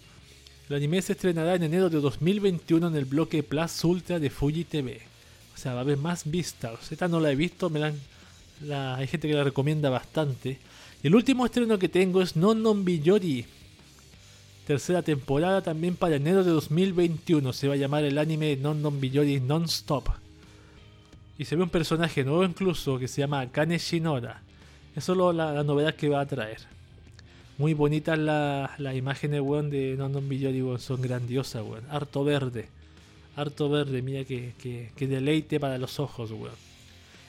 [0.68, 4.64] El anime se estrenará en enero de 2021 en el bloque Plus Ultra de Fuji
[4.64, 5.00] TV.
[5.54, 6.90] O sea, va a haber más Beastars.
[6.90, 7.70] Esta no la he visto,
[8.70, 10.58] hay gente que la recomienda bastante.
[11.02, 13.44] Y el último estreno que tengo es Non Non Biyori.
[14.66, 17.52] Tercera temporada también para enero de 2021.
[17.52, 20.08] Se va a llamar el anime Non Non Biyori Non-Stop.
[21.38, 24.40] Y se ve un personaje nuevo incluso que se llama Akane Shinora.
[24.96, 26.73] Eso es lo- la, la novedad que va a traer.
[27.56, 29.40] Muy bonitas las las imágenes,
[29.70, 30.80] de Non Biyori, weón.
[30.80, 31.64] Son grandiosas.
[31.88, 32.68] Harto verde.
[33.36, 36.54] Harto verde, mira que, que, que deleite para los ojos, weón.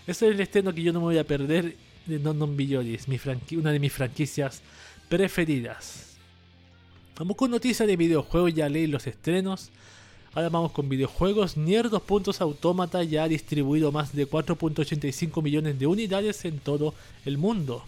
[0.07, 2.93] Ese es el estreno que yo no me voy a perder de Biyori.
[2.93, 3.19] Es mi
[3.57, 4.61] una de mis franquicias
[5.09, 6.17] preferidas.
[7.17, 9.69] Vamos con noticias de videojuegos, ya leí los estrenos.
[10.33, 11.55] Ahora vamos con videojuegos.
[11.55, 16.93] Nier 2 Puntos Automata ya ha distribuido más de 4.85 millones de unidades en todo
[17.23, 17.83] el mundo.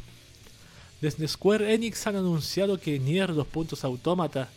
[1.02, 4.50] Desde Square Enix han anunciado que Nier 2 Puntos Automata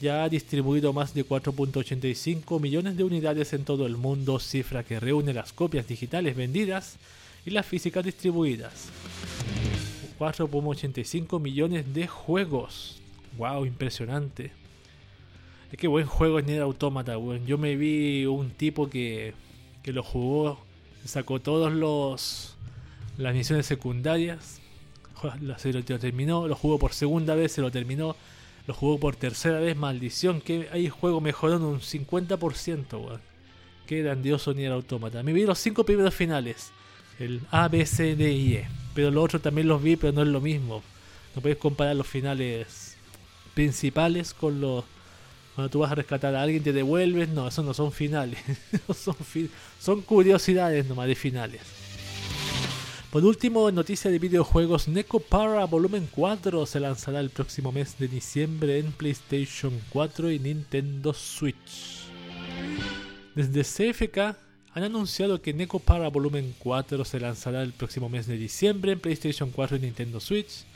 [0.00, 5.00] ya ha distribuido más de 4.85 millones de unidades en todo el mundo, cifra que
[5.00, 6.98] reúne las copias digitales vendidas
[7.44, 8.90] y las físicas distribuidas.
[10.20, 13.00] 4.85 millones de juegos.
[13.36, 14.52] Wow, impresionante.
[15.72, 17.44] Es que buen juego es Nier Automata, weón.
[17.44, 19.34] Yo me vi un tipo que,
[19.82, 20.60] que lo jugó,
[21.04, 22.54] sacó todos los
[23.16, 24.60] las misiones secundarias,
[25.58, 28.16] se lo, terminó, lo jugó por segunda vez, se lo terminó,
[28.66, 33.20] lo jugó por tercera vez, maldición, que el juego mejoró en un 50%, weón.
[33.86, 35.22] Qué grandioso Nier Automata.
[35.22, 36.72] Me vi los cinco primeros finales,
[37.18, 40.22] el A, B, C, D y E, pero los otros también los vi, pero no
[40.22, 40.82] es lo mismo.
[41.34, 42.96] No puedes comparar los finales
[43.54, 44.84] principales con los
[45.58, 48.38] cuando tú vas a rescatar a alguien te devuelves, no, esos no son finales,
[48.94, 49.16] son,
[49.80, 51.60] son curiosidades nomás de finales.
[53.10, 57.98] Por último, en noticias de videojuegos, Neko Para Volumen 4 se lanzará el próximo mes
[57.98, 62.04] de diciembre en PlayStation 4 y Nintendo Switch.
[63.34, 64.36] Desde CFK
[64.74, 69.00] han anunciado que Neko Para Volumen 4 se lanzará el próximo mes de diciembre en
[69.00, 70.66] PlayStation 4 y Nintendo Switch.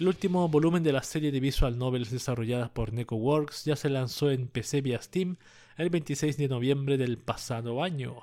[0.00, 4.32] El último volumen de la serie de visual novels desarrolladas por NecoWorks ya se lanzó
[4.32, 5.36] en PC vía Steam
[5.76, 8.16] el 26 de noviembre del pasado año.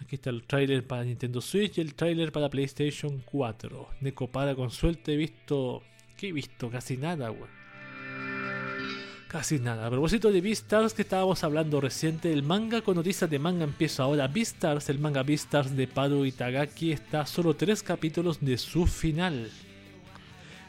[0.00, 3.88] Aquí está el tráiler para Nintendo Switch y el tráiler para PlayStation 4.
[4.00, 5.82] Neko para con suerte he visto...
[6.16, 6.70] ¿Qué he visto?
[6.70, 7.48] Casi nada, weón.
[9.34, 9.86] Casi nada.
[9.86, 14.04] A propósito de Beastars que estábamos hablando reciente, el manga con noticias de manga empieza
[14.04, 14.28] ahora.
[14.28, 19.50] Beastars, el manga Beastars de Paru Itagaki está a solo tres capítulos de su final.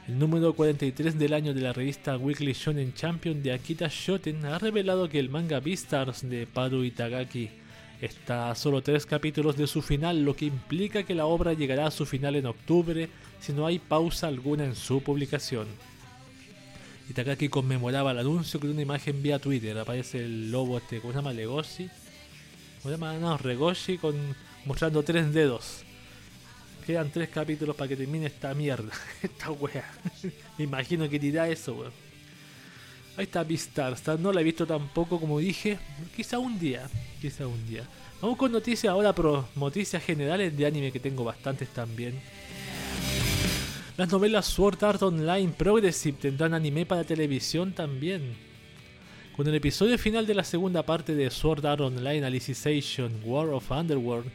[0.07, 4.57] El número 43 del año de la revista Weekly Shonen Champion de Akita Shoten ha
[4.57, 7.51] revelado que el manga Beastars de Paru Itagaki
[8.01, 11.87] está a solo tres capítulos de su final, lo que implica que la obra llegará
[11.87, 15.67] a su final en octubre si no hay pausa alguna en su publicación.
[17.09, 19.77] Itagaki conmemoraba el anuncio con una imagen vía Twitter.
[19.77, 21.33] Aparece el lobo este, ¿cómo se llama?
[21.33, 21.87] Legoshi.
[22.81, 23.13] ¿Cómo se llama?
[23.17, 24.15] No, Regoshi con,
[24.65, 25.83] mostrando tres dedos.
[26.85, 28.91] Quedan tres capítulos para que termine esta mierda.
[29.21, 29.85] esta wea.
[30.57, 32.04] Me imagino que dirá eso, weón.
[33.18, 34.20] Ahí está Beastars.
[34.20, 35.78] No la he visto tampoco, como dije.
[36.16, 36.89] Quizá un día.
[37.22, 37.84] Quizá un día.
[38.22, 42.20] Vamos con noticias ahora, pero noticias generales de anime que tengo bastantes también.
[43.97, 48.36] Las novelas Sword Art Online Progressive tendrán anime para televisión también.
[49.36, 53.72] Con el episodio final de la segunda parte de Sword Art Online Alicization War of
[53.72, 54.30] Underworld,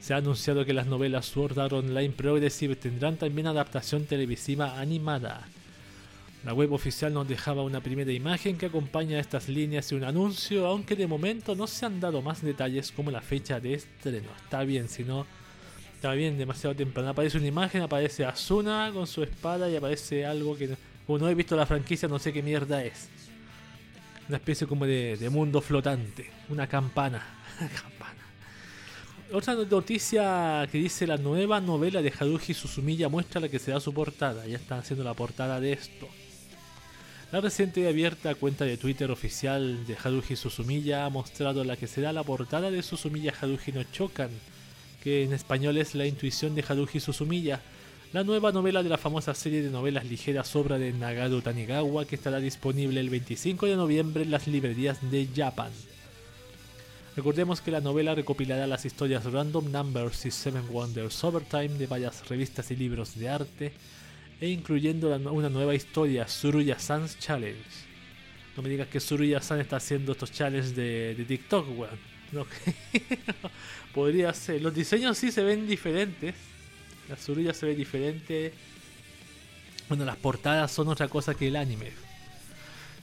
[0.00, 5.46] se ha anunciado que las novelas Sword Art Online Progressive tendrán también adaptación televisiva animada.
[6.44, 10.04] La web oficial nos dejaba una primera imagen que acompaña a estas líneas y un
[10.04, 14.28] anuncio, aunque de momento no se han dado más detalles como la fecha de estreno.
[14.44, 15.26] Está bien, si no,
[15.94, 17.08] está bien, demasiado temprano.
[17.08, 20.76] Aparece una imagen, aparece Asuna con su espada y aparece algo que,
[21.06, 23.08] como no he visto la franquicia, no sé qué mierda es.
[24.28, 27.24] Una especie como de, mundo flotante, una campana.
[27.58, 28.20] campana.
[29.32, 33.94] Otra noticia que dice la nueva novela de Haruhi Suzumiya muestra la que será su
[33.94, 34.46] portada.
[34.46, 36.06] Ya están haciendo la portada de esto.
[37.34, 41.88] La reciente y abierta cuenta de Twitter oficial de Haruhi Suzumiya ha mostrado la que
[41.88, 44.30] será la portada de Suzumiya Haruhi no Chokan,
[45.02, 47.60] que en español es La intuición de Haruhi Suzumiya,
[48.12, 52.14] la nueva novela de la famosa serie de novelas ligeras obra de Nagaru Tanigawa que
[52.14, 55.72] estará disponible el 25 de noviembre en las librerías de Japan.
[57.16, 62.28] Recordemos que la novela recopilará las historias Random Numbers y Seven Wonders Overtime de varias
[62.28, 63.72] revistas y libros de arte,
[64.40, 67.62] e incluyendo una nueva historia, Suruya San's Challenge.
[68.56, 71.98] No me digas que Suruya San está haciendo estos challenges de, TikTok, weón.
[72.32, 72.46] No,
[73.94, 74.60] podría ser.
[74.62, 76.34] Los diseños sí se ven diferentes.
[77.08, 78.52] La Suruya se ve diferente.
[79.88, 81.92] Bueno, las portadas son otra cosa que el anime.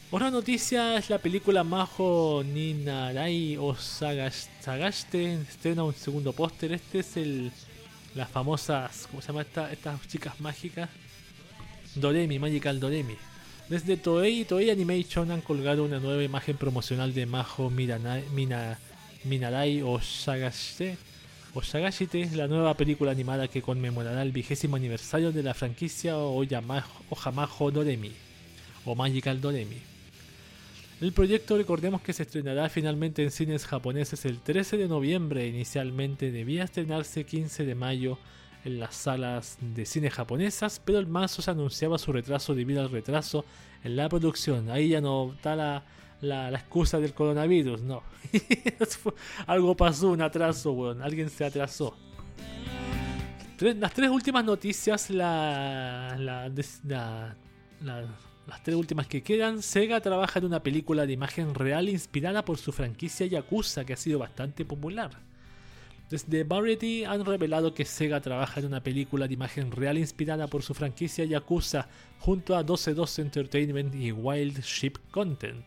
[0.10, 6.74] Otra noticia es la película Majo Ninarai o Sagash- Sagashite estrena un segundo póster.
[6.74, 7.52] Este es el
[8.16, 10.90] las famosas, ¿cómo se llama esta, estas chicas mágicas?
[11.96, 13.16] Doremi, Magical Doremi.
[13.70, 18.80] Desde Toei y Toei Animation han colgado una nueva imagen promocional de Majo Miranai- Mina,
[19.24, 20.98] Minarai o Sagashite,
[21.54, 27.72] o Sagashite, la nueva película animada que conmemorará el vigésimo aniversario de la franquicia Oyamajo,
[27.72, 28.12] Doremi
[28.86, 29.78] o Magical Doremi.
[31.02, 36.32] El proyecto recordemos que se estrenará finalmente en cines japoneses el 13 de noviembre, inicialmente
[36.32, 38.18] debía estrenarse 15 de mayo
[38.64, 42.92] en las salas de cine japonesas, pero el marzo se anunciaba su retraso debido al
[42.92, 43.44] retraso
[43.84, 44.70] en la producción.
[44.70, 45.84] Ahí ya no está la,
[46.22, 48.04] la, excusa del coronavirus, no.
[49.48, 51.02] Algo pasó, un atraso, weón.
[51.02, 51.98] Alguien se atrasó.
[53.60, 56.50] Las tres últimas noticias, la- la-
[58.48, 62.58] las tres últimas que quedan, Sega trabaja en una película de imagen real inspirada por
[62.58, 65.12] su franquicia Yakuza, que ha sido bastante popular.
[66.12, 70.62] Desde Variety han revelado que Sega trabaja en una película de imagen real inspirada por
[70.62, 71.88] su franquicia Yakuza
[72.20, 75.64] junto a 12-2 Entertainment y Wild Ship Content.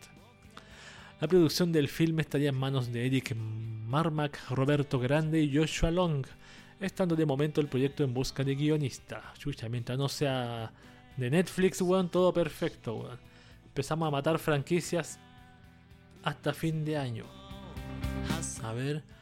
[1.19, 6.23] La producción del filme estaría en manos de Eric Marmack, Roberto Grande y Joshua Long,
[6.79, 9.33] estando de momento el proyecto en busca de guionista.
[9.39, 10.71] Chucha, mientras no sea
[11.17, 13.19] de Netflix, weón, todo perfecto, weón.
[13.65, 15.17] Empezamos a matar franquicias
[16.21, 17.25] hasta fin de año.
[18.61, 19.14] A ver.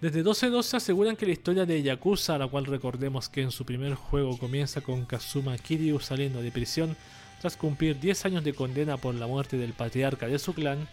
[0.00, 3.94] Desde 1212 aseguran que la historia de Yakuza, la cual recordemos que en su primer
[3.94, 6.96] juego comienza con Kazuma Kiryu saliendo de prisión
[7.42, 10.88] tras cumplir 10 años de condena por la muerte del patriarca de su clan,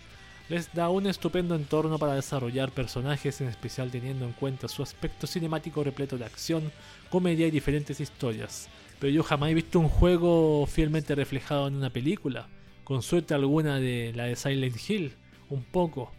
[0.49, 5.25] les da un estupendo entorno para desarrollar personajes, en especial teniendo en cuenta su aspecto
[5.25, 6.69] cinemático repleto de acción,
[7.09, 8.67] comedia y diferentes historias.
[8.99, 12.49] Pero yo jamás he visto un juego fielmente reflejado en una película,
[12.83, 15.13] con suerte alguna de la de Silent Hill,
[15.49, 16.11] un poco.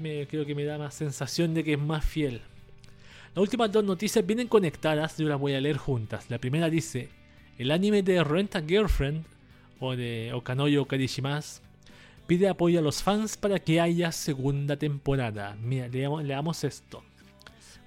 [0.00, 2.42] Me, creo que me da más sensación de que es más fiel.
[3.34, 6.28] Las últimas dos noticias vienen conectadas, yo las voy a leer juntas.
[6.28, 7.08] La primera dice,
[7.56, 9.24] el anime de Rent a Girlfriend,
[9.80, 11.62] o de Okanoyo Karishimas,
[12.26, 15.56] pide apoyo a los fans para que haya segunda temporada.
[15.62, 17.02] Mira, leamos, leamos esto.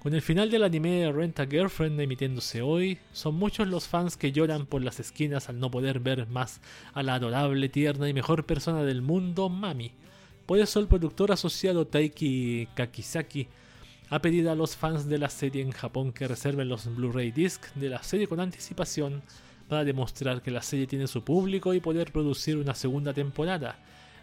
[0.00, 4.32] Con el final del anime Rent a Girlfriend emitiéndose hoy, son muchos los fans que
[4.32, 6.60] lloran por las esquinas al no poder ver más
[6.94, 9.92] a la adorable, tierna y mejor persona del mundo, Mami.
[10.52, 13.48] Por eso el productor asociado Taiki Kakisaki
[14.10, 17.72] ha pedido a los fans de la serie en Japón que reserven los Blu-ray disc
[17.74, 19.22] de la serie con anticipación
[19.66, 23.78] para demostrar que la serie tiene su público y poder producir una segunda temporada.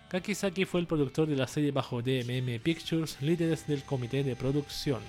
[0.09, 5.01] Kakisaki fue el productor de la serie bajo DMM Pictures, líderes del comité de producción.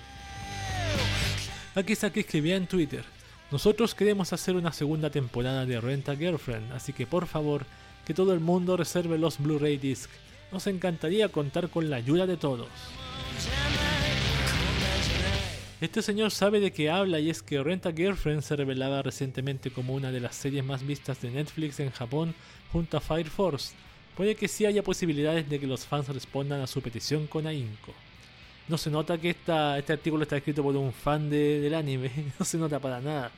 [1.75, 3.05] Kakisaki escribía en Twitter,
[3.51, 7.67] nosotros queremos hacer una segunda temporada de Rent a Girlfriend, así que por favor,
[8.07, 10.09] que todo el mundo reserve los Blu-ray disc.
[10.51, 12.67] Nos encantaría contar con la ayuda de todos.
[15.79, 19.71] Este señor sabe de qué habla y es que Rent a Girlfriend se revelaba recientemente
[19.71, 22.35] como una de las series más vistas de Netflix en Japón
[22.71, 23.73] junto a Fire Force.
[24.15, 27.93] Puede que sí haya posibilidades de que los fans respondan a su petición con ahínco.
[28.67, 32.11] No se nota que esta, este artículo está escrito por un fan de- del anime,
[32.39, 33.31] no se nota para nada.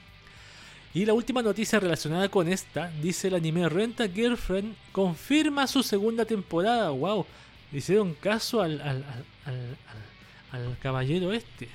[0.94, 6.24] Y la última noticia relacionada con esta, dice el anime Renta Girlfriend confirma su segunda
[6.26, 6.92] temporada.
[6.92, 7.26] ¡Wow!
[7.72, 9.04] Hicieron caso al, al-
[9.46, 9.78] al-
[10.52, 11.68] al caballero este.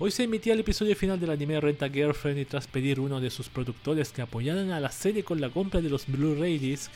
[0.00, 3.30] Hoy se emitía el episodio final del anime Renta Girlfriend y tras pedir uno de
[3.30, 6.90] sus productores que apoyaran a la serie con la compra de los Blu-ray disc,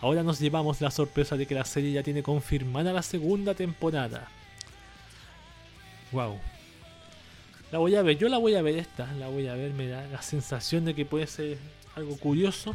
[0.00, 4.26] ahora nos llevamos la sorpresa de que la serie ya tiene confirmada la segunda temporada.
[6.10, 6.40] Wow.
[7.74, 9.88] La voy a ver, yo la voy a ver esta, la voy a ver, me
[9.88, 11.58] da la sensación de que puede ser
[11.96, 12.72] algo curioso.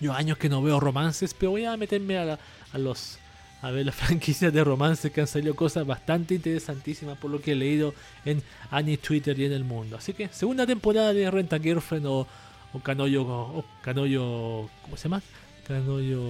[0.00, 2.38] Yo años que no veo romances, pero voy a meterme a, la-
[2.72, 3.18] a los
[3.60, 7.50] a ver las franquicias de romances que han salido cosas bastante interesantísimas por lo que
[7.50, 7.92] he leído
[8.24, 8.40] en
[8.70, 9.96] Annie Twitter y en el mundo.
[9.96, 12.24] Así que segunda temporada de Renta Girlfriend o,
[12.74, 15.22] o Kanoyo o Kanoyo ¿cómo se llama?
[15.66, 16.22] Kanoyo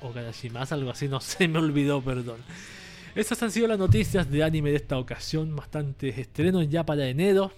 [0.00, 2.38] o Kadashimas, algo así, no sé, me olvidó, perdón.
[3.14, 7.52] Estas han sido las noticias de anime de esta ocasión, bastantes estrenos ya para enero.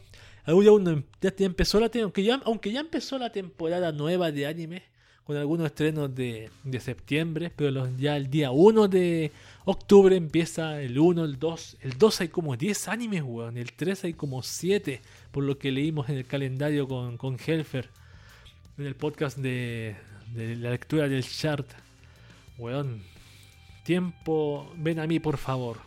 [0.47, 4.83] Ya, empezó la aunque ya, aunque ya empezó la temporada nueva de anime,
[5.25, 9.33] con algunos estrenos de, de septiembre, pero los- ya el día 1 de
[9.65, 11.79] octubre empieza el 1, el 2.
[11.81, 13.57] El 2 hay como 10 animes, weón.
[13.57, 15.01] El 3 hay como 7,
[15.33, 17.89] por lo que leímos en el calendario con, con Helfer,
[18.79, 19.97] en el podcast de,
[20.35, 21.67] de la lectura del chart.
[22.59, 23.03] Weón,
[23.87, 25.79] tiempo, ven a mí por favor.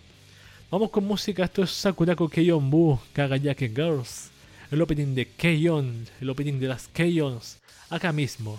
[0.72, 4.30] Vamos con música, esto es Sakurako Keiyonbu Kagayake Girls,
[4.72, 8.58] el opening de Keion, el opening de las Keiyons, acá mismo,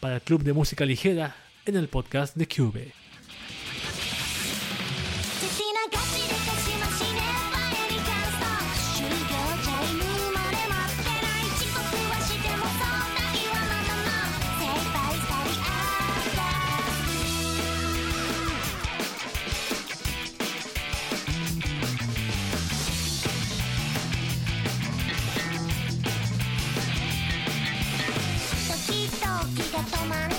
[0.00, 2.92] para el club de música ligera en el podcast de Cube.
[29.79, 30.38] 止まん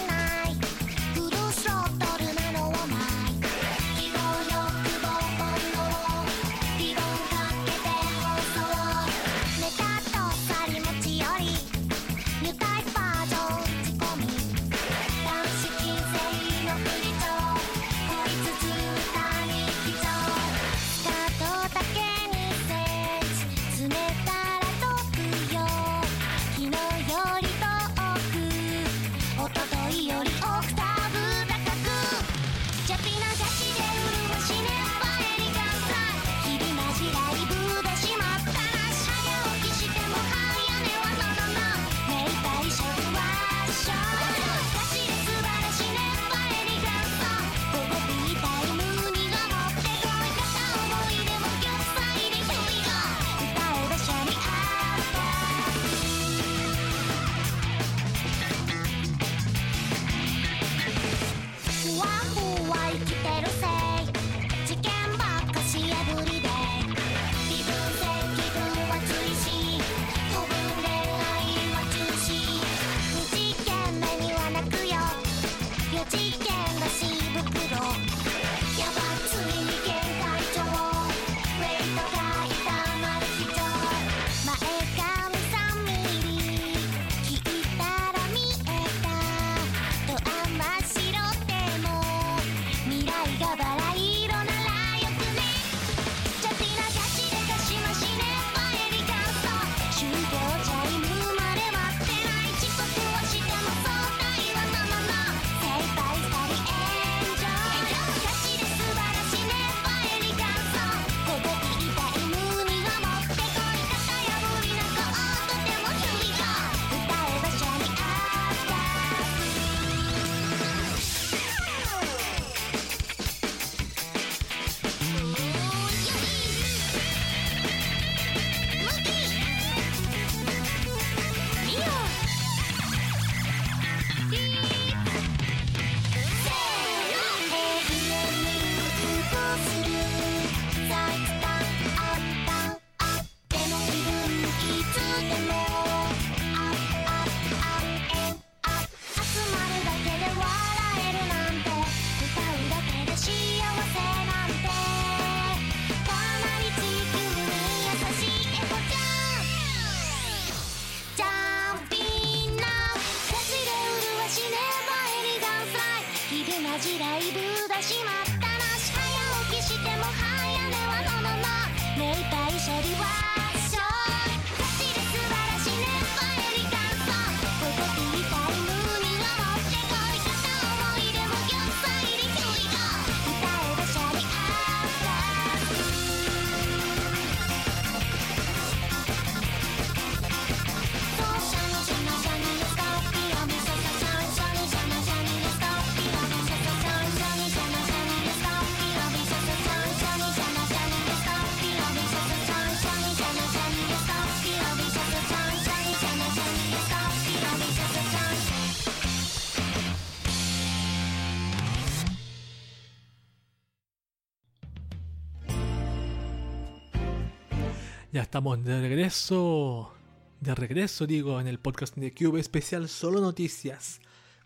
[218.31, 219.91] estamos de regreso.
[220.39, 223.99] De regreso, digo, en el podcast de Cube especial Solo Noticias.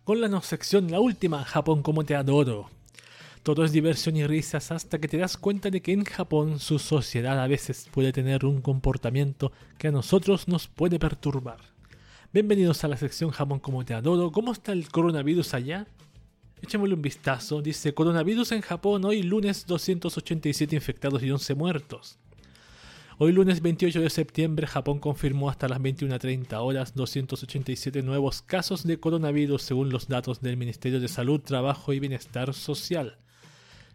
[0.04, 2.72] Con la no sección, la última, Japón como te adoro.
[3.44, 6.80] Todo es diversión y risas hasta que te das cuenta de que en Japón su
[6.80, 11.60] sociedad a veces puede tener un comportamiento que a nosotros nos puede perturbar.
[12.34, 14.32] Bienvenidos a la sección Japón como te adoro.
[14.32, 15.86] ¿Cómo está el coronavirus allá?
[16.60, 17.62] Echémosle un vistazo.
[17.62, 22.18] Dice coronavirus en Japón hoy lunes 287 infectados y 11 muertos.
[23.18, 29.00] Hoy lunes 28 de septiembre Japón confirmó hasta las 21.30 horas 287 nuevos casos de
[29.00, 33.16] coronavirus según los datos del Ministerio de Salud, Trabajo y Bienestar Social.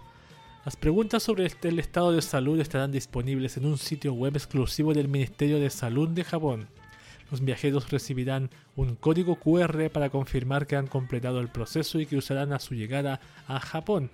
[0.66, 5.08] Las preguntas sobre el estado de salud estarán disponibles en un sitio web exclusivo del
[5.08, 6.68] Ministerio de Salud de Japón.
[7.32, 12.18] Los viajeros recibirán un código QR para confirmar que han completado el proceso y que
[12.18, 14.10] usarán a su llegada a Japón.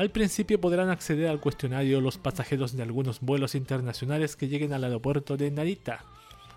[0.00, 4.84] Al principio podrán acceder al cuestionario los pasajeros de algunos vuelos internacionales que lleguen al
[4.84, 6.06] aeropuerto de Narita.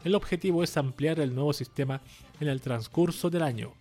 [0.05, 1.99] El objetivo es ampliar el nuevo sistema
[2.39, 3.73] en el transcurso del año.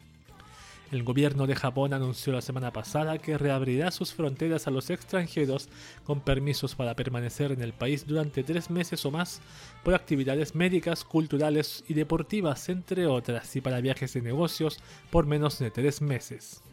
[0.91, 5.69] El gobierno de Japón anunció la semana pasada que reabrirá sus fronteras a los extranjeros
[6.03, 9.41] con permisos para permanecer en el país durante tres meses o más
[9.85, 14.81] por actividades médicas, culturales y deportivas, entre otras, y para viajes de negocios
[15.13, 16.65] por menos de tres meses.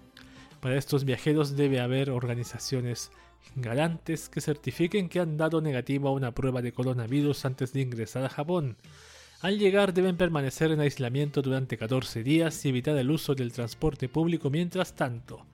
[0.61, 3.11] Para estos viajeros debe haber organizaciones
[3.55, 8.25] garantes que certifiquen que han dado negativo a una prueba de coronavirus antes de ingresar
[8.25, 8.75] a Japón.
[9.41, 14.09] Al llegar deben permanecer en aislamiento durante 14 días y evitar el uso del transporte
[14.09, 15.45] público mientras tanto.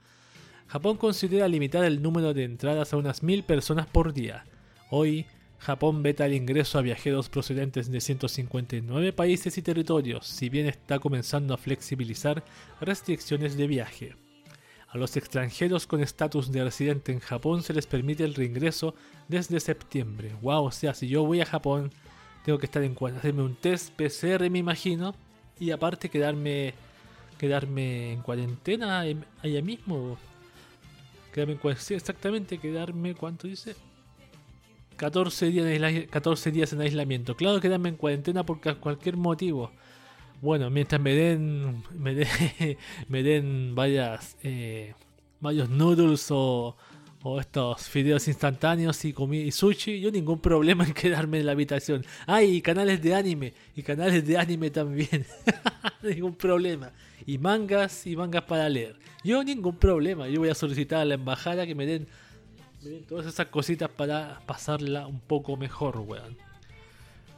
[0.67, 4.45] Japón considera limitar el número de entradas a unas 1000 personas por día.
[4.89, 5.27] Hoy,
[5.59, 10.97] Japón veta el ingreso a viajeros procedentes de 159 países y territorios, si bien está
[10.97, 12.43] comenzando a flexibilizar
[12.81, 14.24] restricciones de viaje.
[14.89, 18.95] A los extranjeros con estatus de residente en Japón se les permite el reingreso
[19.27, 20.35] desde septiembre.
[20.41, 21.91] Wow, o sea, si yo voy a Japón,
[22.45, 25.13] tengo que estar en cuarentena, hacerme un test PCR, me imagino,
[25.59, 26.73] y aparte quedarme
[27.37, 30.17] quedarme en cuarentena allá mismo.
[31.33, 33.75] Quedarme en cuarentena, exactamente, quedarme, ¿cuánto dice?
[34.95, 37.35] 14 días, en aisla- 14 días en aislamiento.
[37.35, 39.71] Claro, quedarme en cuarentena por cualquier motivo.
[40.45, 41.81] Bueno, mientras me den
[43.09, 44.93] me den, varias eh,
[45.39, 46.77] varios noodles o,
[47.39, 52.05] estos fideos instantáneos y, comi y sushi, yo ningún problema en quedarme en la habitación.
[52.27, 55.25] Ah, y canales de anime, y canales de anime también.
[56.03, 56.91] ningún problema.
[57.25, 58.99] Y mangas y mangas para leer.
[59.23, 60.27] Yo ningún problema.
[60.27, 62.07] Yo voy a solicitar a la embajada que me den,
[62.83, 66.37] me den todas esas cositas para pasarla un poco mejor, weón.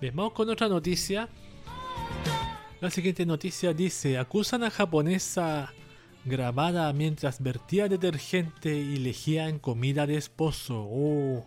[0.01, 1.29] Bien, vamos con otra noticia.
[2.79, 5.73] La siguiente noticia dice, acusan a japonesa
[6.25, 10.85] grabada mientras vertía detergente y lejía en comida de esposo.
[10.87, 11.43] Oh.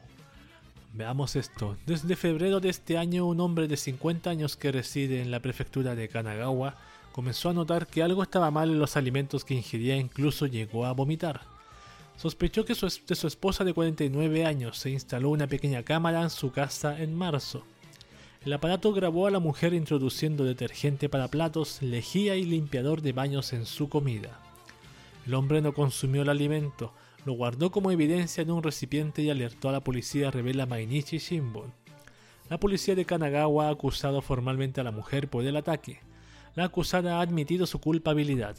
[0.93, 1.76] Veamos esto.
[1.87, 5.95] Desde febrero de este año, un hombre de 50 años que reside en la prefectura
[5.95, 6.74] de Kanagawa
[7.12, 10.85] comenzó a notar que algo estaba mal en los alimentos que ingería e incluso llegó
[10.85, 11.43] a vomitar.
[12.16, 16.31] Sospechó que su, de su esposa de 49 años se instaló una pequeña cámara en
[16.31, 17.64] su casa en marzo.
[18.43, 23.53] El aparato grabó a la mujer introduciendo detergente para platos, lejía y limpiador de baños
[23.53, 24.41] en su comida.
[25.26, 26.95] El hombre no consumió el alimento,
[27.26, 31.74] lo guardó como evidencia en un recipiente y alertó a la policía, revela Mainichi Shimbun.
[32.49, 36.01] La policía de Kanagawa ha acusado formalmente a la mujer por el ataque.
[36.55, 38.57] La acusada ha admitido su culpabilidad.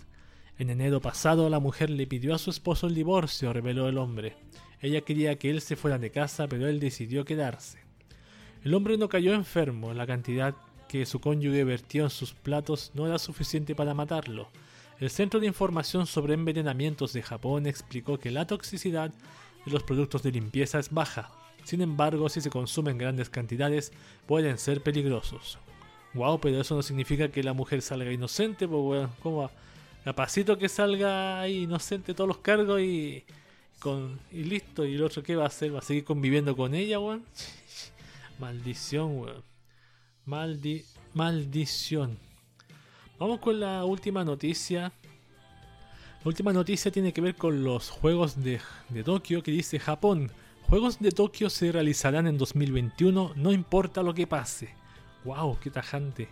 [0.59, 4.37] En enero pasado la mujer le pidió a su esposo el divorcio, reveló el hombre.
[4.79, 7.80] Ella quería que él se fuera de casa, pero él decidió quedarse.
[8.63, 10.53] El hombre no cayó enfermo, la cantidad
[10.87, 14.49] que su cónyuge vertió en sus platos no era suficiente para matarlo.
[14.99, 19.09] El Centro de Información sobre Envenenamientos de Japón explicó que la toxicidad
[19.65, 21.31] de los productos de limpieza es baja.
[21.63, 23.91] Sin embargo, si se consumen grandes cantidades,
[24.27, 25.57] pueden ser peligrosos.
[26.13, 29.49] Wow, pero eso no significa que la mujer salga inocente, pues bueno, como
[30.03, 33.23] capacito que salga inocente todos los cargos y
[33.79, 36.75] con y listo, y el otro qué va a hacer, va a seguir conviviendo con
[36.75, 37.23] ella, weón.
[38.41, 39.43] Maldición, weón.
[40.25, 40.83] Maldi
[41.13, 42.17] maldición.
[43.19, 44.91] Vamos con la última noticia.
[46.23, 50.31] La última noticia tiene que ver con los Juegos de, de Tokio que dice Japón.
[50.63, 54.73] Juegos de Tokio se realizarán en 2021, no importa lo que pase.
[55.23, 55.59] ¡Wow!
[55.59, 56.27] ¡Qué tajante!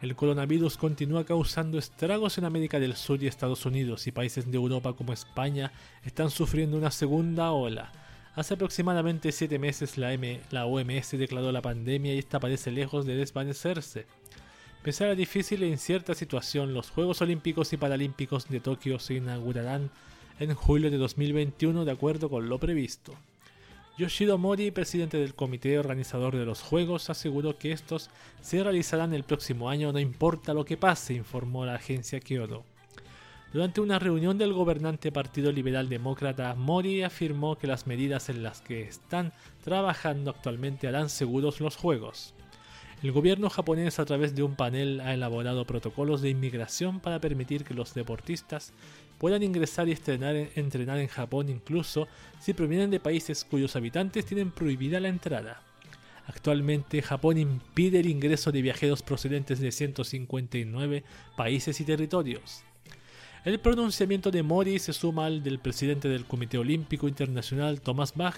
[0.00, 4.56] El coronavirus continúa causando estragos en América del Sur y Estados Unidos y países de
[4.56, 5.72] Europa como España
[6.04, 7.92] están sufriendo una segunda ola.
[8.36, 10.16] Hace aproximadamente 7 meses la,
[10.50, 14.06] la OMS declaró la pandemia y esta parece lejos de desvanecerse.
[14.82, 19.14] Pese a la difícil e incierta situación, los Juegos Olímpicos y Paralímpicos de Tokio se
[19.14, 19.90] inaugurarán
[20.40, 23.14] en julio de 2021 de acuerdo con lo previsto.
[23.96, 28.10] Yoshido Mori, presidente del comité organizador de los Juegos, aseguró que estos
[28.40, 32.64] se realizarán el próximo año no importa lo que pase, informó la agencia Kyoto.
[33.54, 38.60] Durante una reunión del gobernante Partido Liberal Demócrata, Mori afirmó que las medidas en las
[38.60, 39.32] que están
[39.62, 42.34] trabajando actualmente harán seguros los Juegos.
[43.00, 47.62] El gobierno japonés a través de un panel ha elaborado protocolos de inmigración para permitir
[47.62, 48.72] que los deportistas
[49.18, 52.08] puedan ingresar y entrenar en Japón incluso
[52.40, 55.62] si provienen de países cuyos habitantes tienen prohibida la entrada.
[56.26, 61.04] Actualmente Japón impide el ingreso de viajeros procedentes de 159
[61.36, 62.64] países y territorios.
[63.44, 68.36] El pronunciamiento de Mori se suma al del presidente del Comité Olímpico Internacional Thomas Bach,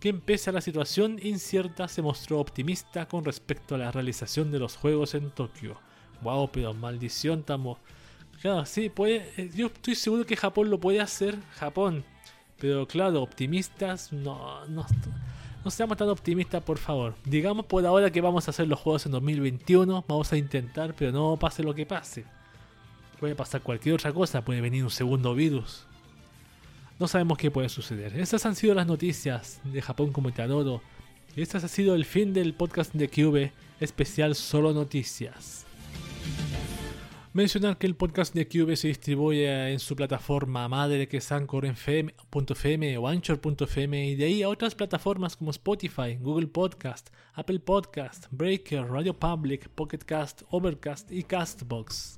[0.00, 4.58] quien pese a la situación incierta se mostró optimista con respecto a la realización de
[4.58, 5.78] los Juegos en Tokio.
[6.22, 7.76] Wow, pero maldición, estamos...
[8.40, 12.02] Claro, sí, puede, eh, yo estoy seguro que Japón lo puede hacer, Japón.
[12.58, 14.86] Pero claro, optimistas, no, no,
[15.62, 17.16] no seamos tan optimistas, por favor.
[17.26, 21.12] Digamos por ahora que vamos a hacer los juegos en 2021, vamos a intentar, pero
[21.12, 22.37] no pase lo que pase.
[23.20, 25.88] Puede pasar cualquier otra cosa, puede venir un segundo virus,
[26.98, 28.18] no sabemos qué puede suceder.
[28.18, 30.82] Estas han sido las noticias de Japón como te adoro.
[31.36, 35.64] Y este ha sido el fin del podcast de Cube especial Solo Noticias.
[37.32, 42.98] Mencionar que el podcast de Cube se distribuye en su plataforma madre que es Anchor.fm
[42.98, 48.88] o Anchor.fm y de ahí a otras plataformas como Spotify, Google Podcast, Apple Podcast, Breaker,
[48.88, 52.17] Radio Public, Pocket Cast, Overcast y Castbox.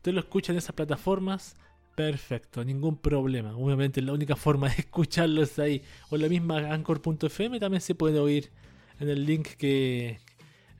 [0.00, 1.56] Usted lo escucha en esas plataformas
[1.94, 3.54] Perfecto, ningún problema.
[3.54, 5.82] Obviamente la única forma de escucharlo es ahí.
[6.08, 8.50] O la misma Anchor.fm también se puede oír
[8.98, 10.18] en el link que.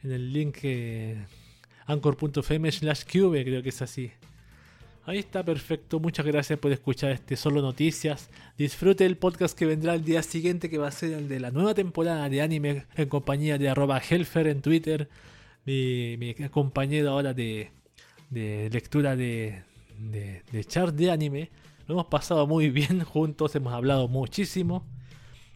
[0.03, 1.19] En el link que.
[1.85, 4.13] Anchor.fm slash cube, creo que es así.
[5.05, 6.01] Ahí está, perfecto.
[6.01, 8.31] Muchas gracias por escuchar este Solo Noticias.
[8.57, 11.51] Disfrute el podcast que vendrá el día siguiente, que va a ser el de la
[11.51, 15.11] nueva temporada de anime en compañía de arroba Helfer en Twitter.
[15.67, 17.71] Mi, mi compañero ahora de,
[18.31, 19.63] de lectura de,
[19.99, 21.51] de, de de anime.
[21.87, 24.87] Lo hemos pasado muy bien juntos, hemos hablado muchísimo.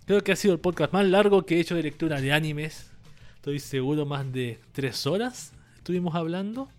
[0.05, 2.91] Creo que ha sido el podcast más largo que he hecho de lectura de animes.
[3.37, 5.55] Estoy seguro más de 3 horas
[5.85, 6.71] estuvimos hablando.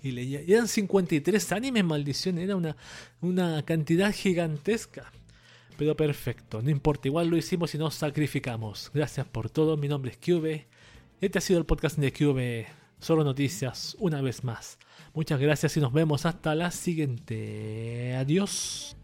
[0.00, 0.40] Y leía.
[0.46, 2.38] Eran 53 animes, maldición.
[2.38, 2.76] Era una,
[3.20, 5.10] una cantidad gigantesca.
[5.76, 6.62] Pero perfecto.
[6.62, 7.08] No importa.
[7.08, 8.92] Igual lo hicimos y nos sacrificamos.
[8.94, 9.76] Gracias por todo.
[9.76, 10.68] Mi nombre es Cube.
[11.20, 12.66] Este ha sido el podcast de Cube.
[13.00, 13.96] Solo noticias.
[13.98, 14.78] Una vez más.
[15.16, 18.14] Muchas gracias y nos vemos hasta la siguiente.
[18.16, 18.94] Adiós.